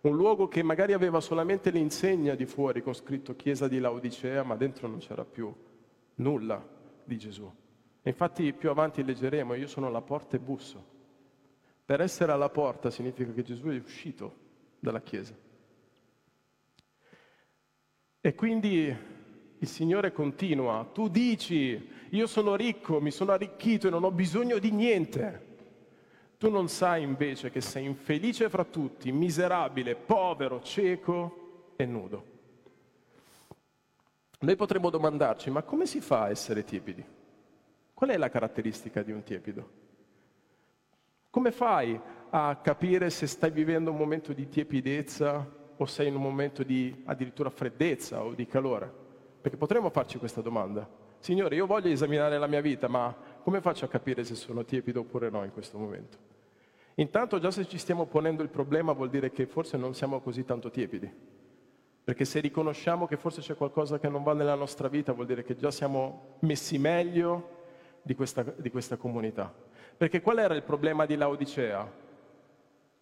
[0.00, 4.56] Un luogo che magari aveva solamente l'insegna di fuori con scritto Chiesa di Laodicea, ma
[4.56, 5.52] dentro non c'era più
[6.16, 6.66] nulla
[7.04, 7.50] di Gesù.
[8.02, 10.96] Infatti più avanti leggeremo, io sono la porta e busso.
[11.84, 14.36] Per essere alla porta significa che Gesù è uscito
[14.78, 15.34] dalla Chiesa.
[18.20, 18.96] E quindi
[19.58, 24.58] il Signore continua, tu dici, io sono ricco, mi sono arricchito e non ho bisogno
[24.58, 25.47] di niente.
[26.38, 32.24] Tu non sai invece che sei infelice fra tutti, miserabile, povero, cieco e nudo.
[34.38, 37.04] Noi potremmo domandarci, ma come si fa a essere tiepidi?
[37.92, 39.70] Qual è la caratteristica di un tiepido?
[41.28, 45.44] Come fai a capire se stai vivendo un momento di tiepidezza
[45.76, 48.88] o sei in un momento di addirittura freddezza o di calore?
[49.40, 50.88] Perché potremmo farci questa domanda.
[51.18, 55.00] Signore, io voglio esaminare la mia vita, ma come faccio a capire se sono tiepido
[55.00, 56.27] oppure no in questo momento?
[56.98, 60.44] Intanto già se ci stiamo ponendo il problema vuol dire che forse non siamo così
[60.44, 61.10] tanto tiepidi.
[62.02, 65.44] Perché se riconosciamo che forse c'è qualcosa che non va nella nostra vita vuol dire
[65.44, 67.56] che già siamo messi meglio
[68.02, 69.54] di questa, di questa comunità.
[69.96, 71.88] Perché qual era il problema di Laodicea?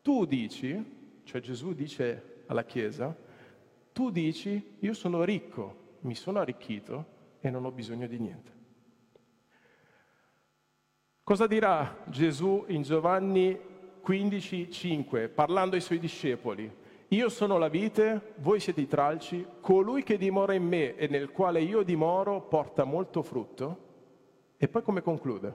[0.02, 3.16] Tu dici, cioè Gesù dice alla Chiesa,
[3.92, 7.06] tu dici io sono ricco, mi sono arricchito
[7.40, 8.52] e non ho bisogno di niente.
[11.22, 13.74] Cosa dirà Gesù in Giovanni
[14.06, 16.72] 15, 5, parlando ai suoi discepoli,
[17.08, 21.32] io sono la vite, voi siete i tralci, colui che dimora in me e nel
[21.32, 23.78] quale io dimoro porta molto frutto.
[24.58, 25.52] E poi come conclude?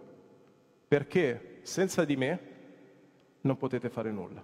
[0.86, 2.40] Perché senza di me
[3.40, 4.44] non potete fare nulla.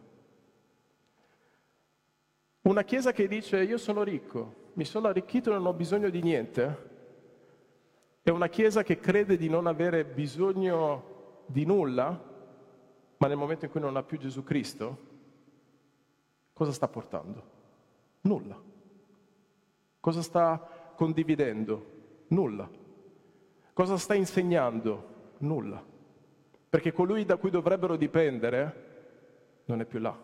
[2.61, 6.21] Una chiesa che dice io sono ricco, mi sono arricchito e non ho bisogno di
[6.21, 6.77] niente,
[8.23, 12.26] è una chiesa che crede di non avere bisogno di nulla,
[13.17, 14.97] ma nel momento in cui non ha più Gesù Cristo,
[16.53, 17.56] cosa sta portando?
[18.21, 18.60] Nulla.
[19.99, 21.95] Cosa sta condividendo?
[22.27, 22.69] Nulla.
[23.73, 25.15] Cosa sta insegnando?
[25.39, 25.84] Nulla.
[26.69, 28.86] Perché colui da cui dovrebbero dipendere
[29.65, 30.17] non è più là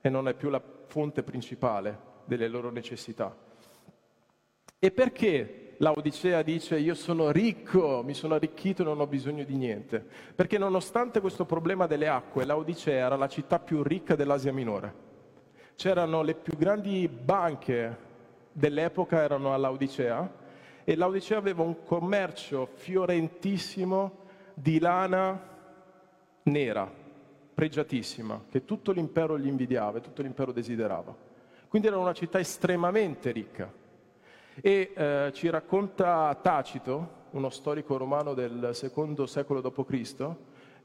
[0.00, 3.34] e non è più la fonte principale delle loro necessità.
[4.78, 9.56] E perché l'Odicea dice io sono ricco, mi sono arricchito e non ho bisogno di
[9.56, 10.04] niente?
[10.34, 15.06] Perché nonostante questo problema delle acque, l'Odicea era la città più ricca dell'Asia Minore
[15.76, 18.04] c'erano le più grandi banche
[18.50, 20.44] dell'epoca, erano a Laodicea,
[20.82, 25.54] e Laodicea aveva un commercio fiorentissimo di lana
[26.44, 26.90] nera,
[27.54, 31.14] pregiatissima, che tutto l'impero gli invidiava e tutto l'impero desiderava.
[31.68, 33.70] Quindi era una città estremamente ricca.
[34.60, 40.34] E eh, ci racconta Tacito, uno storico romano del secondo secolo d.C.,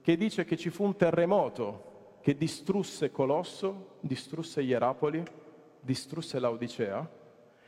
[0.01, 5.23] che dice che ci fu un terremoto che distrusse Colosso, distrusse Ierapoli,
[5.79, 7.19] distrusse Laodicea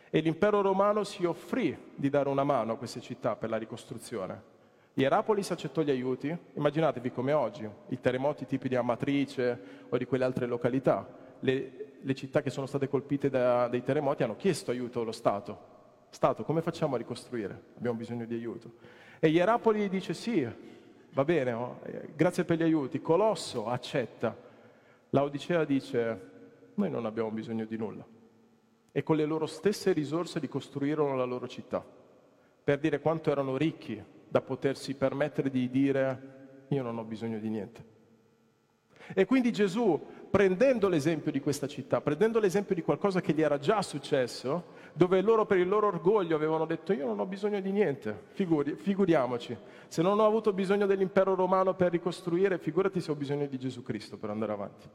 [0.10, 4.52] e l'impero romano si offrì di dare una mano a queste città per la ricostruzione.
[4.94, 10.24] Ierapolis accettò gli aiuti, immaginatevi come oggi, i terremoti tipi di Amatrice o di quelle
[10.24, 11.08] altre località,
[11.40, 15.73] le, le città che sono state colpite da, dai terremoti hanno chiesto aiuto allo Stato.
[16.14, 17.60] Stato, come facciamo a ricostruire?
[17.76, 18.74] Abbiamo bisogno di aiuto.
[19.20, 20.48] E Ierapoli dice sì,
[21.12, 23.02] va bene, oh, eh, grazie per gli aiuti.
[23.02, 24.38] Colosso accetta.
[25.10, 26.30] Laodicea dice,
[26.76, 28.06] noi non abbiamo bisogno di nulla.
[28.92, 31.84] E con le loro stesse risorse ricostruirono la loro città,
[32.64, 37.50] per dire quanto erano ricchi da potersi permettere di dire, io non ho bisogno di
[37.50, 37.86] niente.
[39.16, 40.00] E quindi Gesù,
[40.30, 45.22] prendendo l'esempio di questa città, prendendo l'esempio di qualcosa che gli era già successo, dove
[45.22, 49.58] loro per il loro orgoglio avevano detto io non ho bisogno di niente, Figuri, figuriamoci,
[49.88, 53.82] se non ho avuto bisogno dell'impero romano per ricostruire, figurati se ho bisogno di Gesù
[53.82, 54.90] Cristo per andare avanti.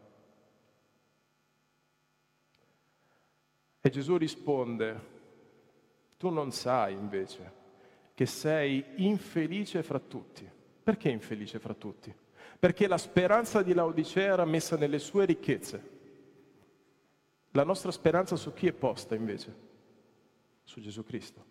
[3.80, 5.16] E Gesù risponde,
[6.16, 7.56] tu non sai invece
[8.14, 10.48] che sei infelice fra tutti.
[10.82, 12.12] Perché infelice fra tutti?
[12.58, 15.96] Perché la speranza di Laodicea era messa nelle sue ricchezze.
[17.52, 19.67] La nostra speranza su chi è posta invece?
[20.68, 21.42] Su Gesù Cristo.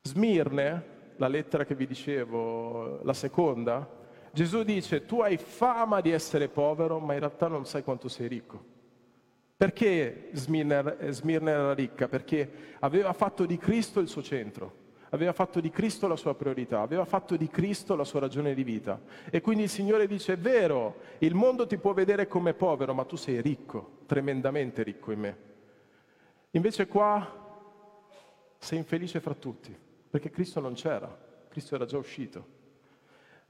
[0.00, 3.86] Smirne, la lettera che vi dicevo, la seconda,
[4.32, 8.26] Gesù dice tu hai fama di essere povero, ma in realtà non sai quanto sei
[8.26, 8.64] ricco.
[9.54, 12.08] Perché Smirne, Smirne era ricca?
[12.08, 16.82] Perché aveva fatto di Cristo il suo centro aveva fatto di Cristo la sua priorità,
[16.82, 19.00] aveva fatto di Cristo la sua ragione di vita.
[19.30, 23.06] E quindi il Signore dice, è vero, il mondo ti può vedere come povero, ma
[23.06, 25.36] tu sei ricco, tremendamente ricco in me.
[26.50, 27.47] Invece qua
[28.58, 29.76] sei infelice fra tutti,
[30.10, 31.16] perché Cristo non c'era,
[31.48, 32.56] Cristo era già uscito.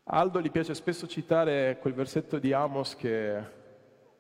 [0.05, 3.57] Aldo gli piace spesso citare quel versetto di Amos che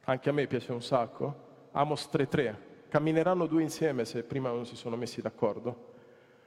[0.04, 2.56] anche a me piace un sacco, Amos 3.3,
[2.88, 5.92] cammineranno due insieme se prima non si sono messi d'accordo.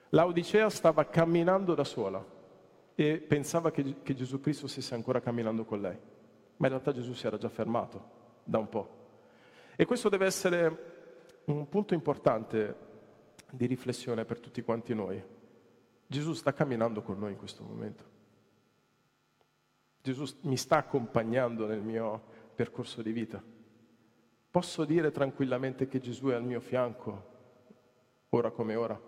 [0.10, 2.24] Laodicea stava camminando da sola
[2.96, 5.98] e pensava che, che Gesù Cristo stesse ancora camminando con lei,
[6.58, 9.00] ma in realtà Gesù si era già fermato da un po'.
[9.76, 10.90] E questo deve essere
[11.46, 12.90] un punto importante
[13.52, 15.22] di riflessione per tutti quanti noi.
[16.08, 18.04] Gesù sta camminando con noi in questo momento.
[20.02, 22.22] Gesù mi sta accompagnando nel mio
[22.56, 23.42] percorso di vita.
[24.50, 27.30] Posso dire tranquillamente che Gesù è al mio fianco,
[28.30, 29.00] ora come ora.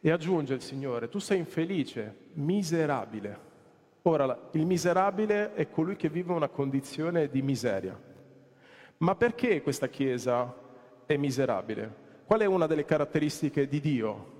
[0.00, 3.44] E aggiunge il Signore, tu sei infelice, miserabile.
[4.02, 8.00] Ora, il miserabile è colui che vive una condizione di miseria.
[8.98, 10.64] Ma perché questa Chiesa
[11.06, 12.04] è miserabile.
[12.26, 14.34] Qual è una delle caratteristiche di Dio?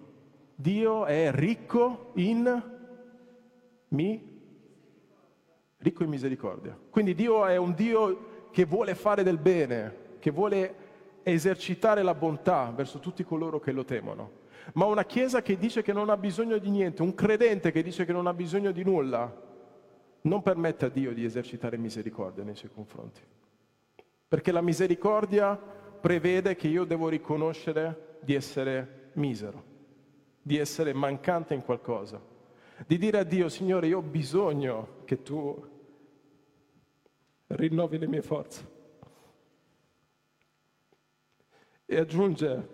[0.55, 2.63] Dio è ricco in
[3.89, 4.35] mi?
[5.79, 6.77] Ricco in misericordia.
[6.91, 10.75] Quindi Dio è un Dio che vuole fare del bene, che vuole
[11.23, 14.45] esercitare la bontà verso tutti coloro che lo temono.
[14.75, 18.05] Ma una Chiesa che dice che non ha bisogno di niente, un credente che dice
[18.05, 19.45] che non ha bisogno di nulla,
[20.23, 23.21] non permette a Dio di esercitare misericordia nei suoi confronti.
[24.29, 25.59] Perché la misericordia
[26.01, 29.63] prevede che io devo riconoscere di essere misero,
[30.43, 32.21] di essere mancante in qualcosa,
[32.87, 35.75] di dire a Dio, Signore, io ho bisogno che tu
[37.49, 38.75] rinnovi le mie forze.
[41.87, 42.69] E aggiunge,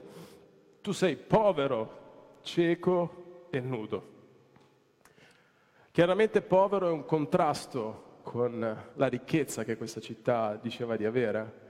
[0.80, 4.10] tu sei povero, cieco e nudo.
[5.90, 8.58] Chiaramente povero è un contrasto con
[8.94, 11.61] la ricchezza che questa città diceva di avere.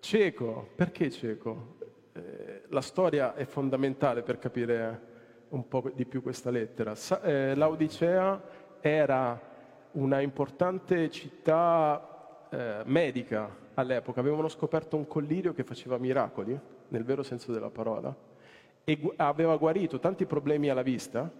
[0.00, 1.76] Cieco, perché cieco?
[2.14, 5.08] Eh, la storia è fondamentale per capire
[5.50, 6.94] un po' di più questa lettera.
[6.94, 8.42] Sa- eh, Laodicea
[8.80, 9.38] era
[9.92, 17.22] una importante città eh, medica all'epoca, avevano scoperto un collirio che faceva miracoli, nel vero
[17.22, 18.14] senso della parola,
[18.82, 21.30] e gu- aveva guarito tanti problemi alla vista,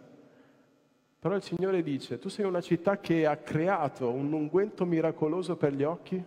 [1.18, 5.72] però il Signore dice, tu sei una città che ha creato un unguento miracoloso per
[5.72, 6.22] gli occhi,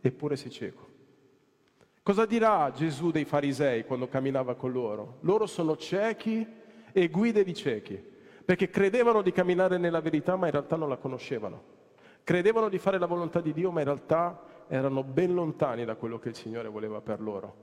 [0.00, 0.83] eppure sei cieco.
[2.04, 5.16] Cosa dirà Gesù dei farisei quando camminava con loro?
[5.20, 6.46] Loro sono ciechi
[6.92, 7.98] e guide di ciechi,
[8.44, 11.62] perché credevano di camminare nella verità, ma in realtà non la conoscevano.
[12.22, 14.38] Credevano di fare la volontà di Dio, ma in realtà
[14.68, 17.54] erano ben lontani da quello che il Signore voleva per loro.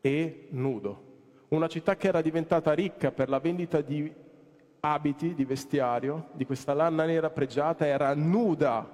[0.00, 1.12] E nudo.
[1.50, 4.12] Una città che era diventata ricca per la vendita di
[4.80, 8.90] abiti di vestiario, di questa lanna nera pregiata, era nuda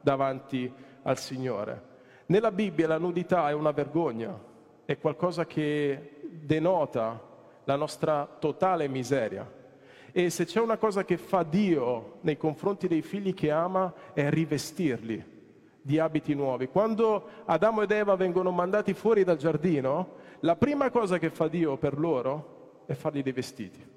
[0.00, 1.93] davanti al Signore.
[2.26, 4.38] Nella Bibbia la nudità è una vergogna,
[4.84, 7.20] è qualcosa che denota
[7.64, 9.62] la nostra totale miseria.
[10.12, 14.28] E se c'è una cosa che fa Dio nei confronti dei figli che ama è
[14.30, 15.32] rivestirli
[15.80, 16.68] di abiti nuovi.
[16.68, 21.76] Quando Adamo ed Eva vengono mandati fuori dal giardino, la prima cosa che fa Dio
[21.76, 23.92] per loro è fargli dei vestiti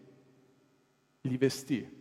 [1.27, 1.95] li vestì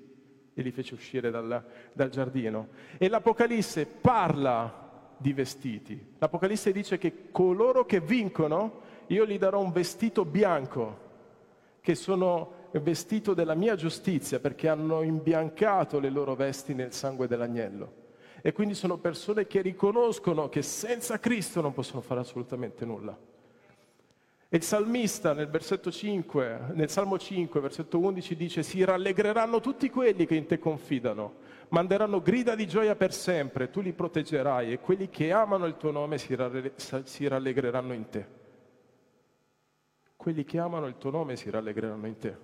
[0.55, 2.69] e li fece uscire dal, dal giardino.
[2.97, 4.86] E l'Apocalisse parla
[5.17, 6.15] di vestiti.
[6.19, 11.05] L'Apocalisse dice che coloro che vincono, io gli darò un vestito bianco,
[11.81, 18.05] che sono vestito della mia giustizia, perché hanno imbiancato le loro vesti nel sangue dell'agnello.
[18.43, 23.17] E quindi sono persone che riconoscono che senza Cristo non possono fare assolutamente nulla.
[24.49, 29.91] E il salmista nel versetto 5, nel Salmo 5, versetto 11 dice si rallegreranno tutti
[29.91, 31.35] quelli che in te confidano,
[31.69, 35.91] manderanno grida di gioia per sempre, tu li proteggerai e quelli che amano il tuo
[35.91, 38.27] nome si, ralle- si rallegreranno in te.
[40.17, 42.37] Quelli che amano il tuo nome si rallegreranno in te.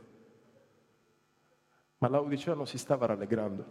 [1.99, 3.65] Ma Laodicea non si stava rallegrando,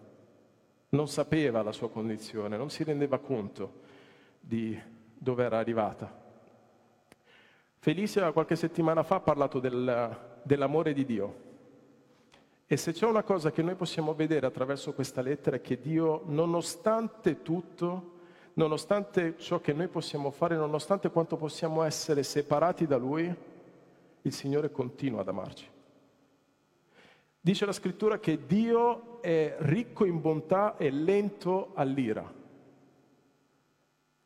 [0.89, 3.81] non sapeva la sua condizione, non si rendeva conto
[4.39, 4.79] di
[5.13, 6.19] dove era arrivata.
[7.77, 11.49] Felicia qualche settimana fa ha parlato del, dell'amore di Dio.
[12.72, 16.22] E se c'è una cosa che noi possiamo vedere attraverso questa lettera è che Dio,
[16.28, 18.11] nonostante tutto,
[18.53, 23.30] nonostante ciò che noi possiamo fare, nonostante quanto possiamo essere separati da Lui,
[24.22, 25.67] il Signore continua ad amarci.
[27.41, 32.24] Dice la scrittura che Dio è ricco in bontà e lento all'ira.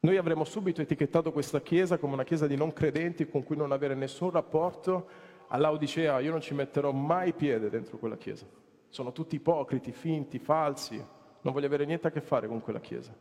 [0.01, 3.71] Noi avremmo subito etichettato questa chiesa come una chiesa di non credenti con cui non
[3.71, 5.24] avere nessun rapporto.
[5.47, 8.45] All'Odicea io non ci metterò mai piede dentro quella chiesa.
[8.89, 10.95] Sono tutti ipocriti, finti, falsi.
[11.41, 13.15] Non voglio avere niente a che fare con quella chiesa.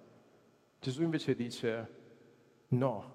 [0.81, 1.89] Gesù invece dice,
[2.69, 3.13] no,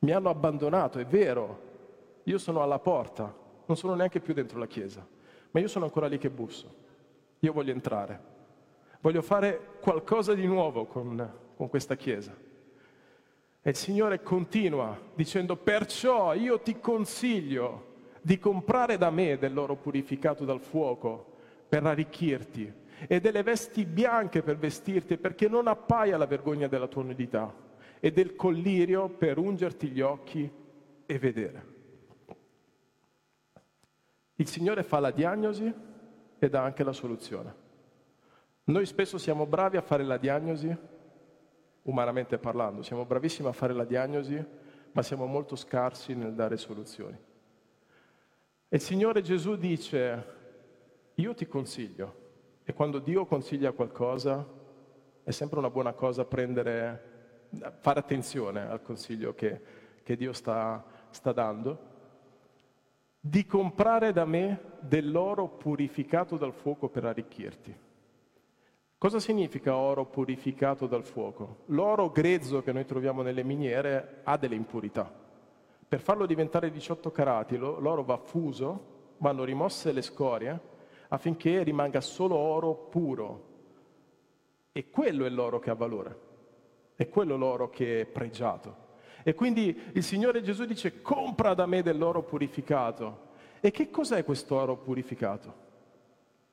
[0.00, 1.62] mi hanno abbandonato, è vero,
[2.24, 3.34] io sono alla porta,
[3.66, 5.06] non sono neanche più dentro la chiesa,
[5.50, 6.84] ma io sono ancora lì che busso.
[7.40, 8.20] Io voglio entrare,
[9.00, 12.34] voglio fare qualcosa di nuovo con, con questa chiesa.
[13.62, 17.85] E il Signore continua dicendo, perciò io ti consiglio
[18.26, 21.36] di comprare da me dell'oro purificato dal fuoco
[21.68, 22.72] per arricchirti
[23.06, 27.54] e delle vesti bianche per vestirti perché non appaia la vergogna della tua nudità
[28.00, 30.50] e del collirio per ungerti gli occhi
[31.06, 31.66] e vedere.
[34.34, 35.72] Il Signore fa la diagnosi
[36.36, 37.54] e dà anche la soluzione.
[38.64, 40.76] Noi spesso siamo bravi a fare la diagnosi
[41.82, 42.82] umanamente parlando.
[42.82, 44.44] Siamo bravissimi a fare la diagnosi,
[44.90, 47.34] ma siamo molto scarsi nel dare soluzioni.
[48.68, 50.24] E il Signore Gesù dice,
[51.14, 52.24] io ti consiglio,
[52.64, 54.44] e quando Dio consiglia qualcosa,
[55.22, 57.48] è sempre una buona cosa prendere,
[57.78, 59.60] fare attenzione al consiglio che,
[60.02, 61.94] che Dio sta, sta dando,
[63.20, 67.74] di comprare da me dell'oro purificato dal fuoco per arricchirti.
[68.98, 71.58] Cosa significa oro purificato dal fuoco?
[71.66, 75.24] L'oro grezzo che noi troviamo nelle miniere ha delle impurità.
[75.88, 80.60] Per farlo diventare 18 carati l'oro va fuso, vanno rimosse le scorie
[81.08, 83.54] affinché rimanga solo oro puro.
[84.72, 86.18] E quello è l'oro che ha valore,
[86.96, 88.84] è quello l'oro che è pregiato.
[89.22, 93.24] E quindi il Signore Gesù dice compra da me dell'oro purificato.
[93.60, 95.64] E che cos'è questo oro purificato?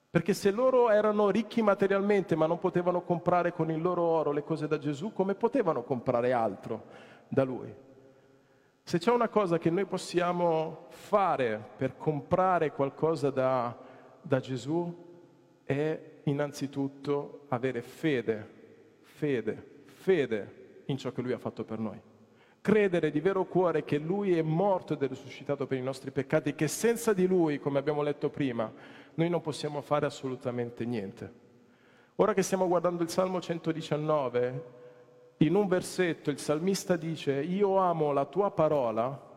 [0.10, 4.44] Perché se loro erano ricchi materialmente ma non potevano comprare con il loro oro le
[4.44, 6.84] cose da Gesù, come potevano comprare altro
[7.28, 7.92] da Lui?
[8.84, 13.76] Se c'è una cosa che noi possiamo fare per comprare qualcosa da,
[14.22, 14.94] da Gesù
[15.64, 18.50] è innanzitutto avere fede,
[19.02, 22.00] fede, fede in ciò che Lui ha fatto per noi
[22.64, 26.56] credere di vero cuore che Lui è morto ed è risuscitato per i nostri peccati,
[26.56, 28.72] che senza di Lui, come abbiamo letto prima,
[29.16, 31.42] noi non possiamo fare assolutamente niente.
[32.16, 34.64] Ora che stiamo guardando il Salmo 119,
[35.46, 39.32] in un versetto il salmista dice, io amo la tua parola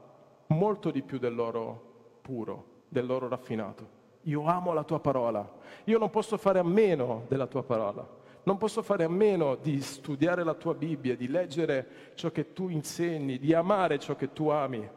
[0.49, 3.95] molto di più dell'oro puro, dell'oro raffinato.
[4.23, 5.49] Io amo la tua parola,
[5.85, 8.07] io non posso fare a meno della tua parola.
[8.45, 12.69] Non posso fare a meno di studiare la tua Bibbia, di leggere ciò che tu
[12.69, 14.89] insegni, di amare ciò che tu ami,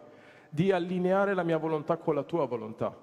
[0.49, 2.95] di allineare la mia volontà con la tua volontà.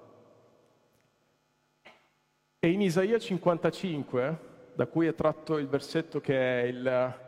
[2.59, 4.39] E in Isaia 55,
[4.73, 7.26] da cui è tratto il versetto che è il,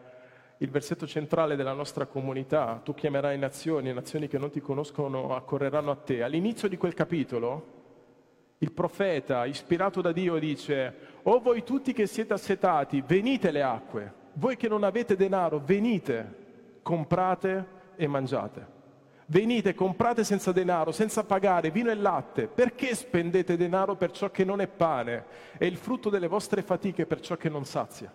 [0.62, 5.92] il versetto centrale della nostra comunità, tu chiamerai nazioni, nazioni che non ti conoscono accorreranno
[5.92, 6.22] a te.
[6.22, 7.78] All'inizio di quel capitolo
[8.58, 10.94] il profeta, ispirato da Dio, dice,
[11.24, 16.80] o voi tutti che siete assetati, venite le acque, voi che non avete denaro, venite,
[16.82, 18.78] comprate e mangiate.
[19.28, 22.48] Venite, comprate senza denaro, senza pagare vino e latte.
[22.48, 25.26] Perché spendete denaro per ciò che non è pane
[25.58, 28.12] e il frutto delle vostre fatiche per ciò che non sazia?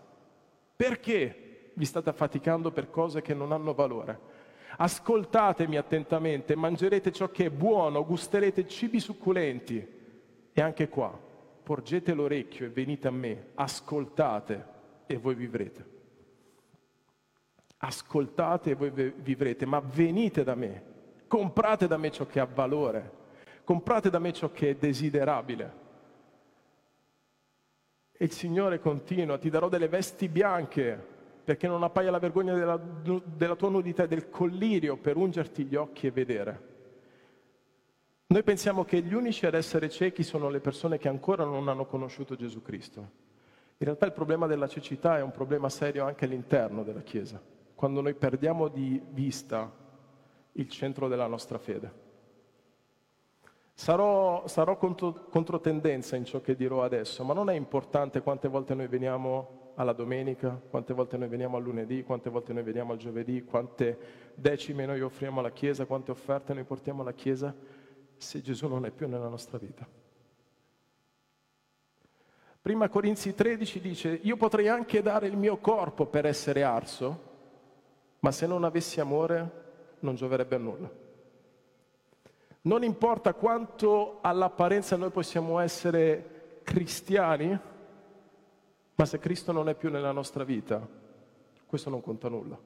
[0.77, 1.44] Perché
[1.75, 4.43] vi state affaticando per cose che non hanno valore?
[4.77, 9.87] Ascoltatemi attentamente, mangerete ciò che è buono, gusterete cibi succulenti
[10.53, 11.17] e anche qua,
[11.63, 14.73] porgete l'orecchio e venite a me, ascoltate
[15.07, 15.93] e voi vivrete.
[17.79, 20.83] Ascoltate e voi vivrete, ma venite da me,
[21.29, 23.23] comprate da me ciò che ha valore,
[23.63, 25.83] comprate da me ciò che è desiderabile.
[28.13, 31.13] E il Signore continua, ti darò delle vesti bianche
[31.45, 32.81] perché non appaia la vergogna della,
[33.23, 36.73] della tua nudità e del collirio per ungerti gli occhi e vedere.
[38.27, 41.85] Noi pensiamo che gli unici ad essere ciechi sono le persone che ancora non hanno
[41.85, 43.01] conosciuto Gesù Cristo.
[43.77, 47.41] In realtà il problema della cecità è un problema serio anche all'interno della Chiesa,
[47.75, 49.71] quando noi perdiamo di vista
[50.53, 52.03] il centro della nostra fede.
[53.75, 58.75] Sarò, sarò contro, controtendenza in ciò che dirò adesso, ma non è importante quante volte
[58.75, 62.99] noi veniamo alla domenica, quante volte noi veniamo al lunedì, quante volte noi veniamo al
[62.99, 63.99] giovedì, quante
[64.35, 67.55] decime noi offriamo alla Chiesa, quante offerte noi portiamo alla Chiesa?
[68.17, 69.87] Se Gesù non è più nella nostra vita.
[72.61, 77.33] Prima Corinzi 13 dice, io potrei anche dare il mio corpo per essere arso,
[78.21, 79.63] ma se non avessi amore
[79.99, 80.91] non gioverebbe a nulla.
[82.63, 87.59] Non importa quanto all'apparenza noi possiamo essere cristiani,
[88.97, 90.87] ma se Cristo non è più nella nostra vita,
[91.67, 92.59] questo non conta nulla.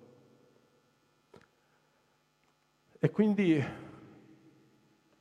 [3.00, 3.64] E quindi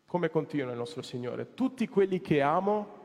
[0.05, 1.53] come continua il nostro Signore?
[1.53, 2.95] Tutti quelli che amo,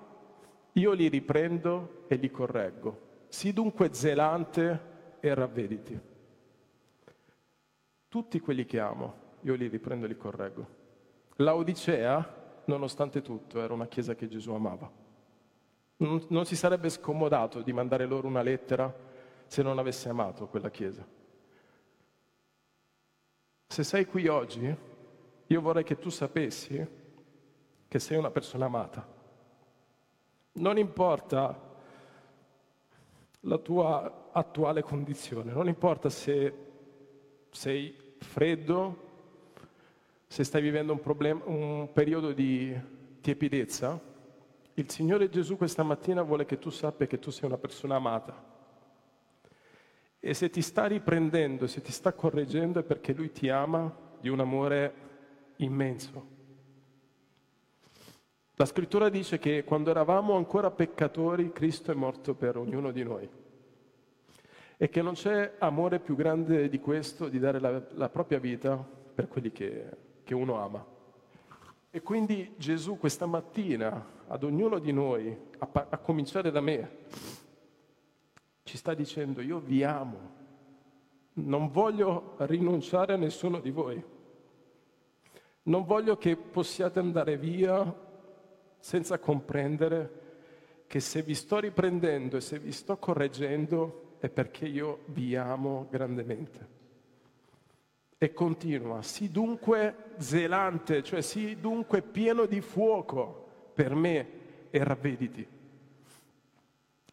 [0.73, 3.11] io li riprendo e li correggo.
[3.29, 4.81] Sii dunque zelante
[5.21, 6.01] e ravvediti.
[8.09, 10.67] Tutti quelli che amo, io li riprendo e li correggo.
[11.37, 15.02] Laodicea, nonostante tutto, era una chiesa che Gesù amava.
[16.03, 18.93] Non, non si sarebbe scomodato di mandare loro una lettera
[19.47, 21.07] se non avesse amato quella chiesa.
[23.69, 24.77] Se sei qui oggi,
[25.47, 27.01] io vorrei che tu sapessi
[27.87, 29.07] che sei una persona amata.
[30.55, 31.71] Non importa
[33.41, 36.55] la tua attuale condizione, non importa se
[37.51, 39.11] sei freddo,
[40.27, 42.77] se stai vivendo un, problema, un periodo di
[43.21, 44.11] tiepidezza,
[44.75, 48.51] il Signore Gesù questa mattina vuole che tu sappia che tu sei una persona amata.
[50.19, 54.29] E se ti sta riprendendo, se ti sta correggendo è perché Lui ti ama di
[54.29, 54.95] un amore
[55.57, 56.31] immenso.
[58.55, 63.29] La scrittura dice che quando eravamo ancora peccatori, Cristo è morto per ognuno di noi.
[64.77, 68.77] E che non c'è amore più grande di questo, di dare la, la propria vita
[68.77, 69.89] per quelli che,
[70.23, 70.87] che uno ama.
[71.91, 76.91] E quindi Gesù questa mattina ad ognuno di noi, a, a cominciare da me,
[78.63, 80.31] ci sta dicendo io vi amo,
[81.35, 84.03] non voglio rinunciare a nessuno di voi.
[85.65, 87.95] Non voglio che possiate andare via
[88.79, 90.21] senza comprendere
[90.87, 95.89] che se vi sto riprendendo e se vi sto correggendo è perché io vi amo
[95.91, 96.69] grandemente.
[98.17, 103.42] E continua, sii dunque zelante, cioè sii dunque pieno di fuoco
[103.73, 104.29] per me
[104.71, 105.47] e ravvediti.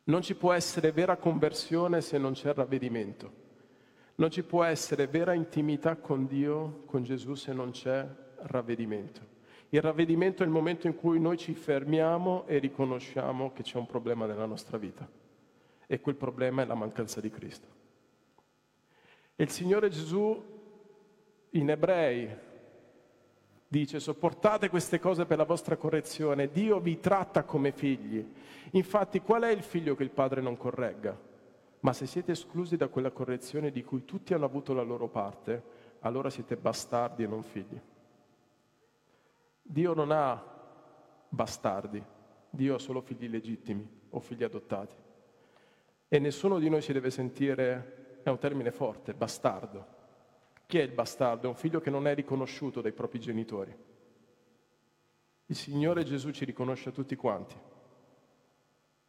[0.04, 3.48] Non ci può essere vera conversione se non c'è ravvedimento.
[4.16, 8.06] Non ci può essere vera intimità con Dio, con Gesù, se non c'è
[8.44, 9.38] ravvedimento.
[9.70, 13.86] Il ravvedimento è il momento in cui noi ci fermiamo e riconosciamo che c'è un
[13.86, 15.08] problema nella nostra vita.
[15.86, 17.68] E quel problema è la mancanza di Cristo.
[19.36, 20.44] E il Signore Gesù
[21.52, 22.28] in ebrei
[23.72, 28.26] dice sopportate queste cose per la vostra correzione, Dio vi tratta come figli.
[28.72, 31.18] Infatti qual è il figlio che il padre non corregga?
[31.82, 35.78] Ma se siete esclusi da quella correzione di cui tutti hanno avuto la loro parte,
[36.00, 37.80] allora siete bastardi e non figli.
[39.62, 40.44] Dio non ha
[41.30, 42.04] bastardi,
[42.50, 44.96] Dio ha solo figli legittimi o figli adottati.
[46.08, 49.98] E nessuno di noi si deve sentire, è un termine forte, bastardo.
[50.70, 51.48] Chi è il bastardo?
[51.48, 53.76] È un figlio che non è riconosciuto dai propri genitori.
[55.48, 57.56] Il Signore Gesù ci riconosce a tutti quanti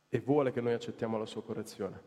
[0.09, 2.03] e vuole che noi accettiamo la sua correzione,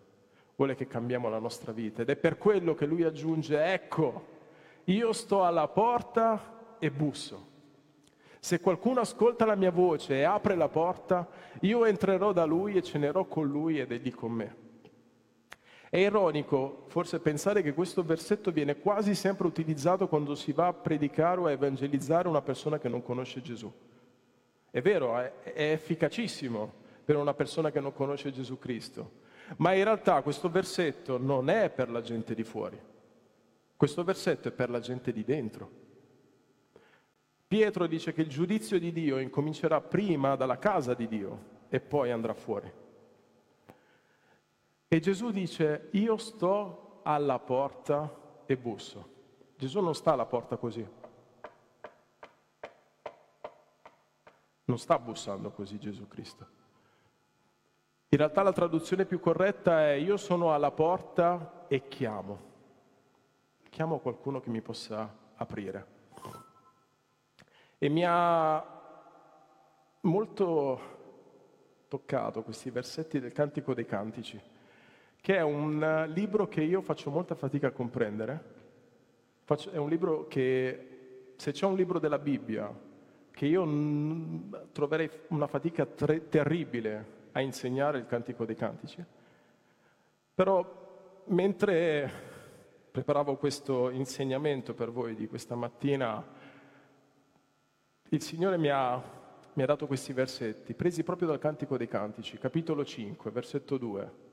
[0.56, 4.26] vuole che cambiamo la nostra vita ed è per quello che lui aggiunge, ecco,
[4.86, 7.52] io sto alla porta e busso.
[8.40, 11.30] Se qualcuno ascolta la mia voce e apre la porta,
[11.60, 14.63] io entrerò da lui e cenerò con lui ed egli con me.
[15.94, 20.74] È ironico forse pensare che questo versetto viene quasi sempre utilizzato quando si va a
[20.74, 23.72] predicare o a evangelizzare una persona che non conosce Gesù.
[24.72, 26.74] È vero, è, efficacissimo
[27.06, 29.12] per una persona che non conosce Gesù Cristo,
[29.58, 32.80] ma in realtà questo versetto non è per la gente di fuori,
[33.78, 35.70] questo versetto è per la gente di dentro.
[37.48, 41.40] Pietro dice che il giudizio di Dio incomincerà prima dalla casa di Dio
[41.70, 42.82] e poi andrà fuori.
[44.94, 48.16] E Gesù dice, io sto alla porta
[48.46, 49.10] e busso.
[49.58, 50.88] Gesù non sta alla porta così.
[54.66, 56.48] Non sta bussando così Gesù Cristo.
[58.10, 62.52] In realtà la traduzione più corretta è io sono alla porta e chiamo.
[63.72, 65.88] Chiamo qualcuno che mi possa aprire.
[67.80, 68.64] E mi ha
[70.02, 70.82] molto
[71.88, 74.40] toccato questi versetti del Cantico dei Cantici,
[75.24, 78.44] che è un libro che io faccio molta fatica a comprendere.
[79.72, 82.70] è un libro che, se c'è un libro della Bibbia,
[83.32, 83.66] che io
[84.74, 89.02] troverei una fatica tre- terribile a insegnare il Cantico dei Cantici,
[90.36, 92.12] però mentre
[92.92, 96.22] preparavo questo insegnamento per voi di questa mattina,
[98.10, 99.02] il Signore mi ha,
[99.54, 104.32] mi ha dato questi versetti, presi proprio dal Cantico dei Cantici, capitolo 5, versetto 2.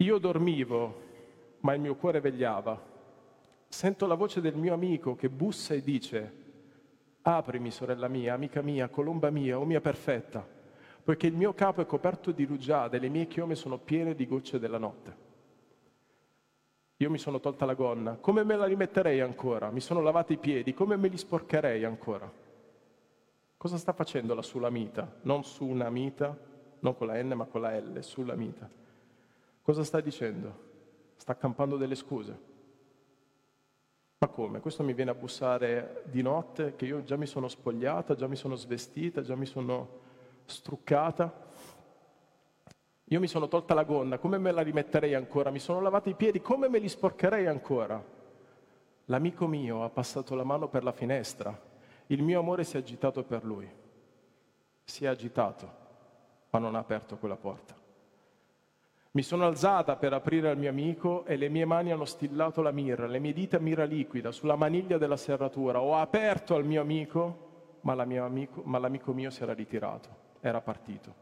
[0.00, 1.02] Io dormivo,
[1.60, 2.80] ma il mio cuore vegliava.
[3.66, 6.32] Sento la voce del mio amico che bussa e dice,
[7.22, 10.46] aprimi sorella mia, amica mia, colomba mia, o mia perfetta,
[11.02, 14.28] poiché il mio capo è coperto di rugiade e le mie chiome sono piene di
[14.28, 15.16] gocce della notte.
[16.98, 19.70] Io mi sono tolta la gonna, come me la rimetterei ancora?
[19.72, 22.32] Mi sono lavati i piedi, come me li sporcherei ancora?
[23.56, 25.18] Cosa sta facendo la Sulamita?
[25.22, 26.38] Non Sunamita,
[26.78, 28.86] non con la N ma con la L, Sulamita.
[29.68, 30.66] Cosa sta dicendo?
[31.16, 32.38] Sta accampando delle scuse.
[34.16, 34.60] Ma come?
[34.60, 38.36] Questo mi viene a bussare di notte che io già mi sono spogliata, già mi
[38.36, 40.00] sono svestita, già mi sono
[40.46, 41.50] struccata.
[43.04, 45.50] Io mi sono tolta la gonna, come me la rimetterei ancora?
[45.50, 48.02] Mi sono lavata i piedi, come me li sporcherei ancora?
[49.04, 51.66] L'amico mio ha passato la mano per la finestra
[52.10, 53.70] il mio amore si è agitato per lui.
[54.82, 55.70] Si è agitato,
[56.48, 57.77] ma non ha aperto quella porta.
[59.18, 62.70] Mi sono alzata per aprire al mio amico e le mie mani hanno stillato la
[62.70, 65.82] mirra, le mie dita mirra liquida sulla maniglia della serratura.
[65.82, 70.08] Ho aperto al mio amico, ma, amico, ma l'amico mio si era ritirato,
[70.38, 71.12] era partito.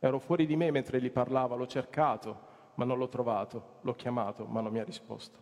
[0.00, 2.40] Ero fuori di me mentre gli parlava, l'ho cercato,
[2.74, 5.38] ma non l'ho trovato, l'ho chiamato, ma non mi ha risposto.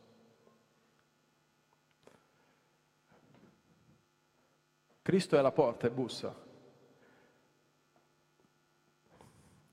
[5.00, 6.36] Cristo è alla porta e bussa.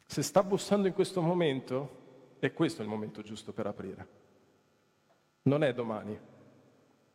[0.06, 2.00] Se sta bussando in questo momento,
[2.48, 4.08] è questo il momento giusto per aprire.
[5.44, 6.20] Non è domani,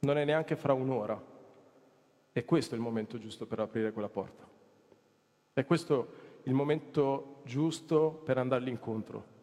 [0.00, 1.20] non è neanche fra un'ora.
[2.30, 4.46] È questo il momento giusto per aprire quella porta.
[5.52, 9.34] È questo il momento giusto per andargli incontro.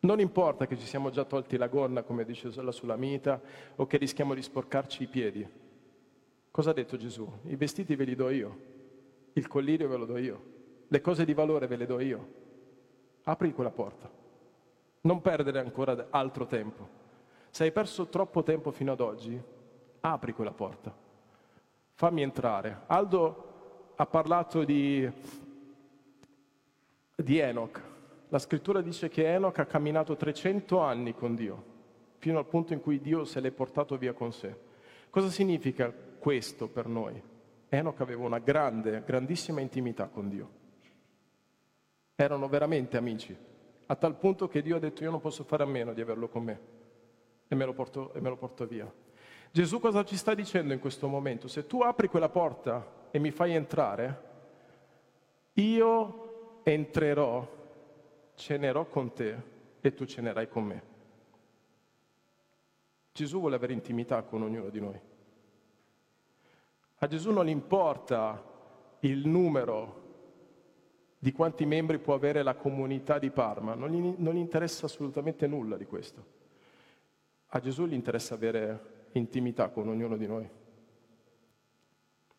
[0.00, 3.40] Non importa che ci siamo già tolti la gonna, come dice la Sulamita,
[3.76, 5.48] o che rischiamo di sporcarci i piedi.
[6.50, 7.26] Cosa ha detto Gesù?
[7.44, 8.58] I vestiti ve li do io,
[9.32, 10.42] il collirio ve lo do io,
[10.86, 12.28] le cose di valore ve le do io.
[13.22, 14.22] Apri quella porta.
[15.04, 16.88] Non perdere ancora altro tempo.
[17.50, 19.38] Se hai perso troppo tempo fino ad oggi,
[20.00, 20.94] apri quella porta.
[21.92, 22.80] Fammi entrare.
[22.86, 25.06] Aldo ha parlato di,
[27.16, 27.82] di Enoch.
[28.28, 31.64] La scrittura dice che Enoch ha camminato 300 anni con Dio,
[32.16, 34.56] fino al punto in cui Dio se l'è portato via con sé.
[35.10, 37.22] Cosa significa questo per noi?
[37.68, 40.48] Enoch aveva una grande, grandissima intimità con Dio.
[42.16, 43.36] Erano veramente amici,
[43.86, 46.28] a tal punto che Dio ha detto io non posso fare a meno di averlo
[46.28, 46.60] con me
[47.46, 48.90] e me lo porto, me lo porto via.
[49.50, 51.46] Gesù cosa ci sta dicendo in questo momento?
[51.46, 54.32] Se tu apri quella porta e mi fai entrare,
[55.54, 57.46] io entrerò,
[58.34, 59.36] cenerò con te
[59.80, 60.82] e tu cenerai con me.
[63.12, 65.00] Gesù vuole avere intimità con ognuno di noi.
[66.98, 68.42] A Gesù non importa
[69.00, 70.02] il numero
[71.24, 75.46] di quanti membri può avere la comunità di Parma, non gli, non gli interessa assolutamente
[75.46, 76.22] nulla di questo.
[77.46, 80.46] A Gesù gli interessa avere intimità con ognuno di noi.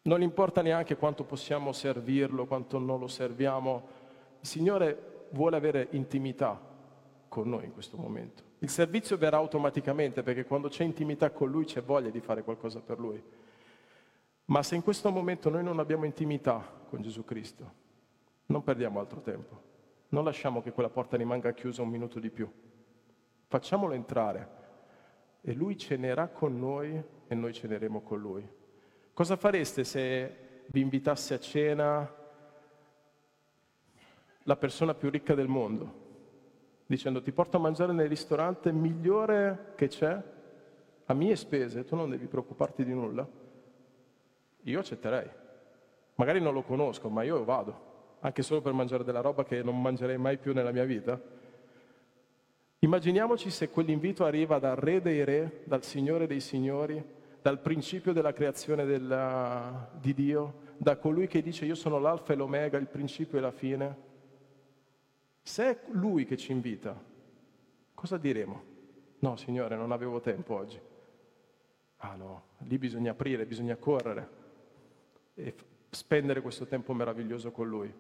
[0.04, 3.88] Non gli importa neanche quanto possiamo servirlo, quanto non lo serviamo.
[4.42, 6.62] Il Signore vuole avere intimità
[7.28, 8.44] con noi in questo momento.
[8.60, 12.82] Il servizio verrà automaticamente perché quando c'è intimità con Lui c'è voglia di fare qualcosa
[12.82, 13.20] per Lui.
[14.46, 17.84] Ma se in questo momento noi non abbiamo intimità con Gesù Cristo,
[18.48, 19.62] non perdiamo altro tempo.
[20.10, 22.50] Non lasciamo che quella porta rimanga chiusa un minuto di più.
[23.48, 24.50] Facciamolo entrare
[25.42, 28.48] e Lui cenerà con noi e noi ceneremo con Lui.
[29.14, 32.14] Cosa fareste se vi invitasse a cena
[34.44, 36.04] la persona più ricca del mondo?
[36.86, 40.22] Dicendo ti porto a mangiare nel ristorante migliore che c'è,
[41.08, 43.28] a mie spese, tu non devi preoccuparti di nulla?
[44.64, 45.30] Io accetterei.
[46.16, 49.82] Magari non lo conosco, ma io vado, anche solo per mangiare della roba che non
[49.82, 51.20] mangerei mai più nella mia vita.
[52.80, 57.04] Immaginiamoci se quell'invito arriva dal Re dei Re, dal Signore dei Signori,
[57.42, 62.36] dal principio della creazione della, di Dio, da colui che dice io sono l'alfa e
[62.36, 63.98] l'omega, il principio e la fine.
[65.42, 67.00] Se è lui che ci invita,
[67.94, 68.64] cosa diremo?
[69.20, 70.80] No, Signore, non avevo tempo oggi.
[71.98, 74.44] Ah no, lì bisogna aprire, bisogna correre
[75.36, 75.54] e
[75.96, 77.92] spendere questo tempo meraviglioso con lui.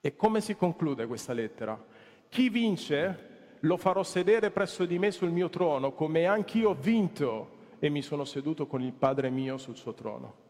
[0.00, 1.82] E come si conclude questa lettera?
[2.28, 7.54] Chi vince lo farò sedere presso di me sul mio trono, come anch'io ho vinto
[7.78, 10.44] e mi sono seduto con il Padre mio sul suo trono.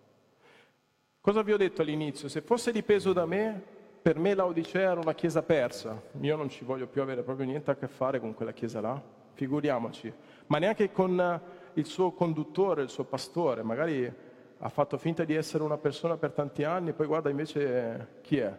[1.21, 2.29] Cosa vi ho detto all'inizio?
[2.29, 3.63] Se fosse dipeso da me,
[4.03, 6.01] per me l'Odicea era una chiesa persa.
[6.21, 9.03] Io non ci voglio più avere proprio niente a che fare con quella chiesa là,
[9.33, 10.13] figuriamoci.
[10.47, 11.41] Ma neanche con
[11.75, 13.63] il suo conduttore, il suo pastore.
[13.63, 14.13] Magari
[14.59, 18.59] ha fatto finta di essere una persona per tanti anni, poi guarda invece chi è.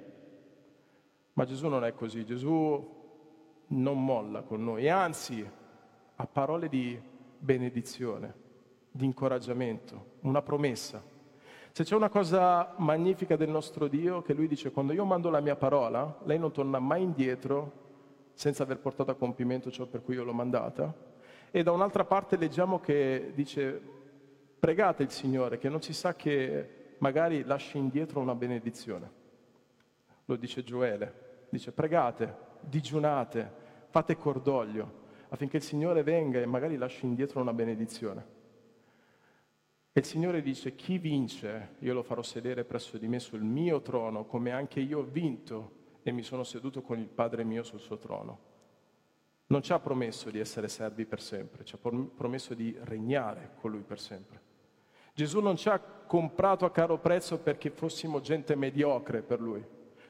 [1.34, 2.96] Ma Gesù non è così, Gesù
[3.68, 5.48] non molla con noi, anzi
[6.16, 7.00] ha parole di
[7.40, 8.46] benedizione
[8.92, 11.02] di incoraggiamento, una promessa.
[11.72, 15.42] Se c'è una cosa magnifica del nostro Dio, che lui dice, quando io mando la
[15.42, 17.86] mia parola, lei non torna mai indietro
[18.34, 20.92] senza aver portato a compimento ciò per cui io l'ho mandata.
[21.52, 23.97] E da un'altra parte leggiamo che dice,
[24.60, 29.12] pregate il Signore, che non si sa che magari lasci indietro una benedizione.
[30.26, 33.52] Lo dice Gioele, dice pregate, digiunate,
[33.90, 38.36] fate cordoglio, affinché il Signore venga e magari lasci indietro una benedizione.
[39.94, 43.82] E il Signore dice, chi vince, io lo farò sedere presso di me sul mio
[43.82, 45.72] trono, come anche io ho vinto
[46.04, 48.40] e mi sono seduto con il Padre mio sul suo trono.
[49.48, 53.72] Non ci ha promesso di essere servi per sempre, ci ha promesso di regnare con
[53.72, 54.47] lui per sempre.
[55.18, 59.66] Gesù non ci ha comprato a caro prezzo perché fossimo gente mediocre per lui.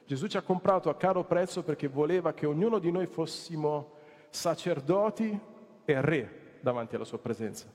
[0.05, 3.93] Gesù ci ha comprato a caro prezzo perché voleva che ognuno di noi fossimo
[4.29, 5.39] sacerdoti
[5.85, 7.71] e re davanti alla sua presenza.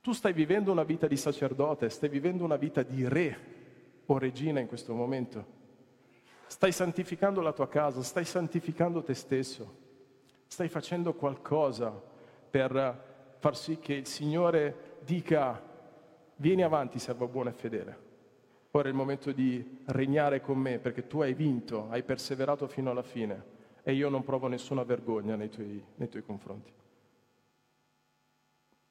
[0.00, 3.38] Tu stai vivendo una vita di sacerdote, stai vivendo una vita di re
[4.06, 5.44] o regina in questo momento.
[6.46, 9.76] Stai santificando la tua casa, stai santificando te stesso,
[10.46, 11.90] stai facendo qualcosa
[12.48, 15.67] per far sì che il Signore dica
[16.38, 18.06] vieni avanti servo buono e fedele.
[18.72, 22.90] Ora è il momento di regnare con me perché tu hai vinto, hai perseverato fino
[22.90, 26.72] alla fine e io non provo nessuna vergogna nei tuoi, nei tuoi confronti.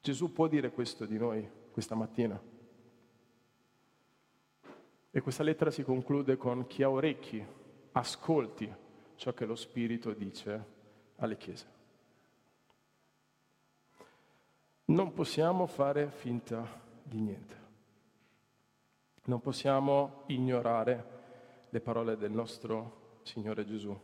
[0.02, 2.42] Gesù può dire questo di noi questa mattina.
[5.12, 7.44] E questa lettera si conclude con chi ha orecchi,
[7.92, 8.72] ascolti
[9.16, 10.66] ciò che lo Spirito dice
[11.18, 11.76] alle chiese.
[14.86, 17.56] Non possiamo fare finta di niente.
[19.26, 21.16] Non possiamo ignorare
[21.70, 23.98] le parole del nostro Signore Gesù.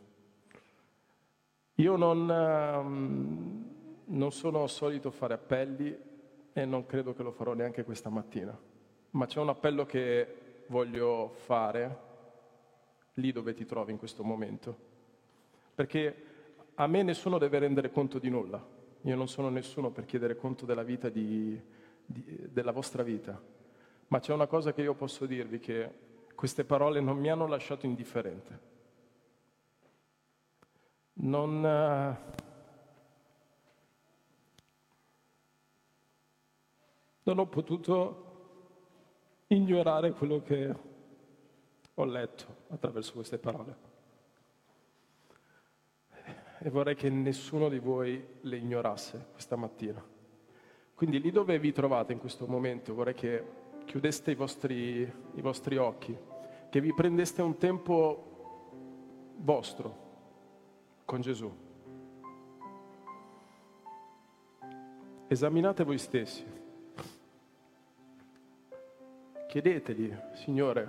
[1.76, 3.66] Io non, ehm,
[4.06, 5.98] non sono solito fare appelli
[6.54, 8.58] e non credo che lo farò neanche questa mattina,
[9.12, 12.12] ma c'è un appello che voglio fare
[13.14, 14.92] lì dove ti trovi in questo momento.
[15.74, 16.16] Perché
[16.76, 18.64] a me nessuno deve rendere conto di nulla.
[19.02, 21.60] Io non sono nessuno per chiedere conto della vita di,
[22.06, 23.40] di, della vostra vita.
[24.08, 25.92] Ma c'è una cosa che io posso dirvi, che
[26.36, 28.72] queste parole non mi hanno lasciato indifferente.
[31.14, 32.18] Non, eh,
[37.24, 38.32] non ho potuto
[39.48, 40.76] ignorare quello che
[41.94, 43.92] ho letto attraverso queste parole.
[46.60, 50.13] E vorrei che nessuno di voi le ignorasse questa mattina.
[51.04, 53.44] Quindi lì dove vi trovate in questo momento vorrei che
[53.84, 56.18] chiudeste i vostri, i vostri occhi,
[56.70, 59.98] che vi prendeste un tempo vostro
[61.04, 61.54] con Gesù.
[65.28, 66.46] Esaminate voi stessi.
[69.50, 70.88] Chiedetegli, Signore,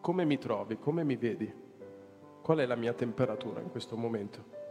[0.00, 1.52] come mi trovi, come mi vedi?
[2.40, 4.63] Qual è la mia temperatura in questo momento?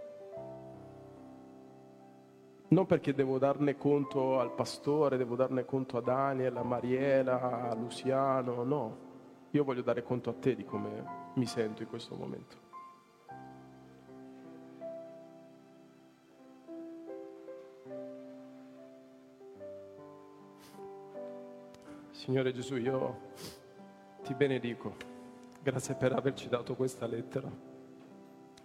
[2.73, 7.75] Non perché devo darne conto al pastore, devo darne conto a Daniel, a Mariela, a
[7.75, 8.97] Luciano, no.
[9.51, 12.61] Io voglio dare conto a te di come mi sento in questo momento.
[22.09, 23.19] Signore Gesù, io
[24.23, 24.95] ti benedico.
[25.61, 27.51] Grazie per averci dato questa lettera.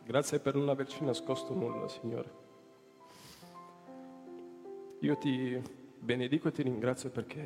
[0.05, 2.48] Grazie per non averci nascosto nulla, Signore.
[5.03, 5.63] Io ti
[5.97, 7.45] benedico e ti ringrazio perché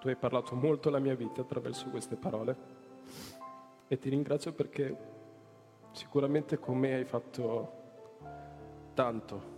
[0.00, 2.56] tu hai parlato molto la mia vita attraverso queste parole
[3.86, 4.96] e ti ringrazio perché
[5.92, 7.72] sicuramente con me hai fatto
[8.92, 9.56] tanto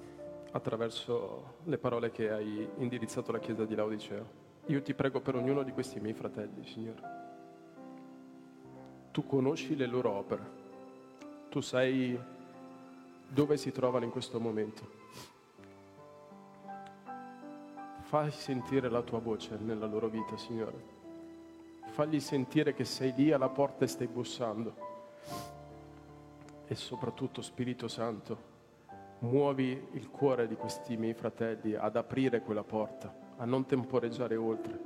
[0.50, 4.22] attraverso le parole che hai indirizzato alla Chiesa di Laodicea.
[4.66, 7.00] Io ti prego per ognuno di questi miei fratelli, Signore.
[9.10, 10.42] Tu conosci le loro opere,
[11.48, 12.18] tu sai
[13.26, 14.99] dove si trovano in questo momento
[18.10, 20.82] Fai sentire la tua voce nella loro vita, Signore.
[21.90, 24.74] Fagli sentire che sei lì alla porta e stai bussando.
[26.66, 28.36] E soprattutto, Spirito Santo,
[29.20, 34.80] muovi il cuore di questi miei fratelli ad aprire quella porta, a non temporeggiare oltre,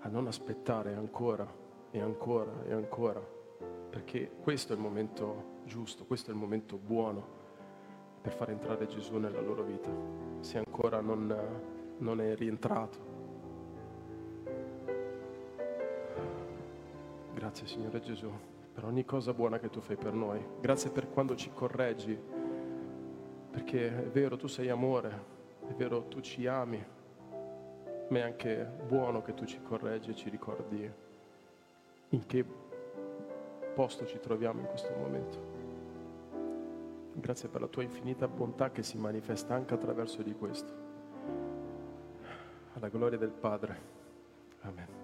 [0.00, 1.50] a non aspettare ancora
[1.90, 3.26] e ancora e ancora,
[3.88, 7.26] perché questo è il momento giusto, questo è il momento buono
[8.20, 9.88] per far entrare Gesù nella loro vita.
[10.40, 12.98] Se ancora non non è rientrato.
[17.34, 18.30] Grazie Signore Gesù
[18.78, 20.40] per ogni cosa buona che tu fai per noi.
[20.60, 22.16] Grazie per quando ci correggi,
[23.50, 25.24] perché è vero, tu sei amore,
[25.68, 26.80] è vero, tu ci ami,
[28.08, 30.88] ma è anche buono che tu ci correggi e ci ricordi
[32.10, 32.44] in che
[33.74, 35.38] posto ci troviamo in questo momento.
[37.14, 40.87] Grazie per la tua infinita bontà che si manifesta anche attraverso di questo
[42.78, 43.76] alla gloria del Padre.
[44.62, 44.97] Amen.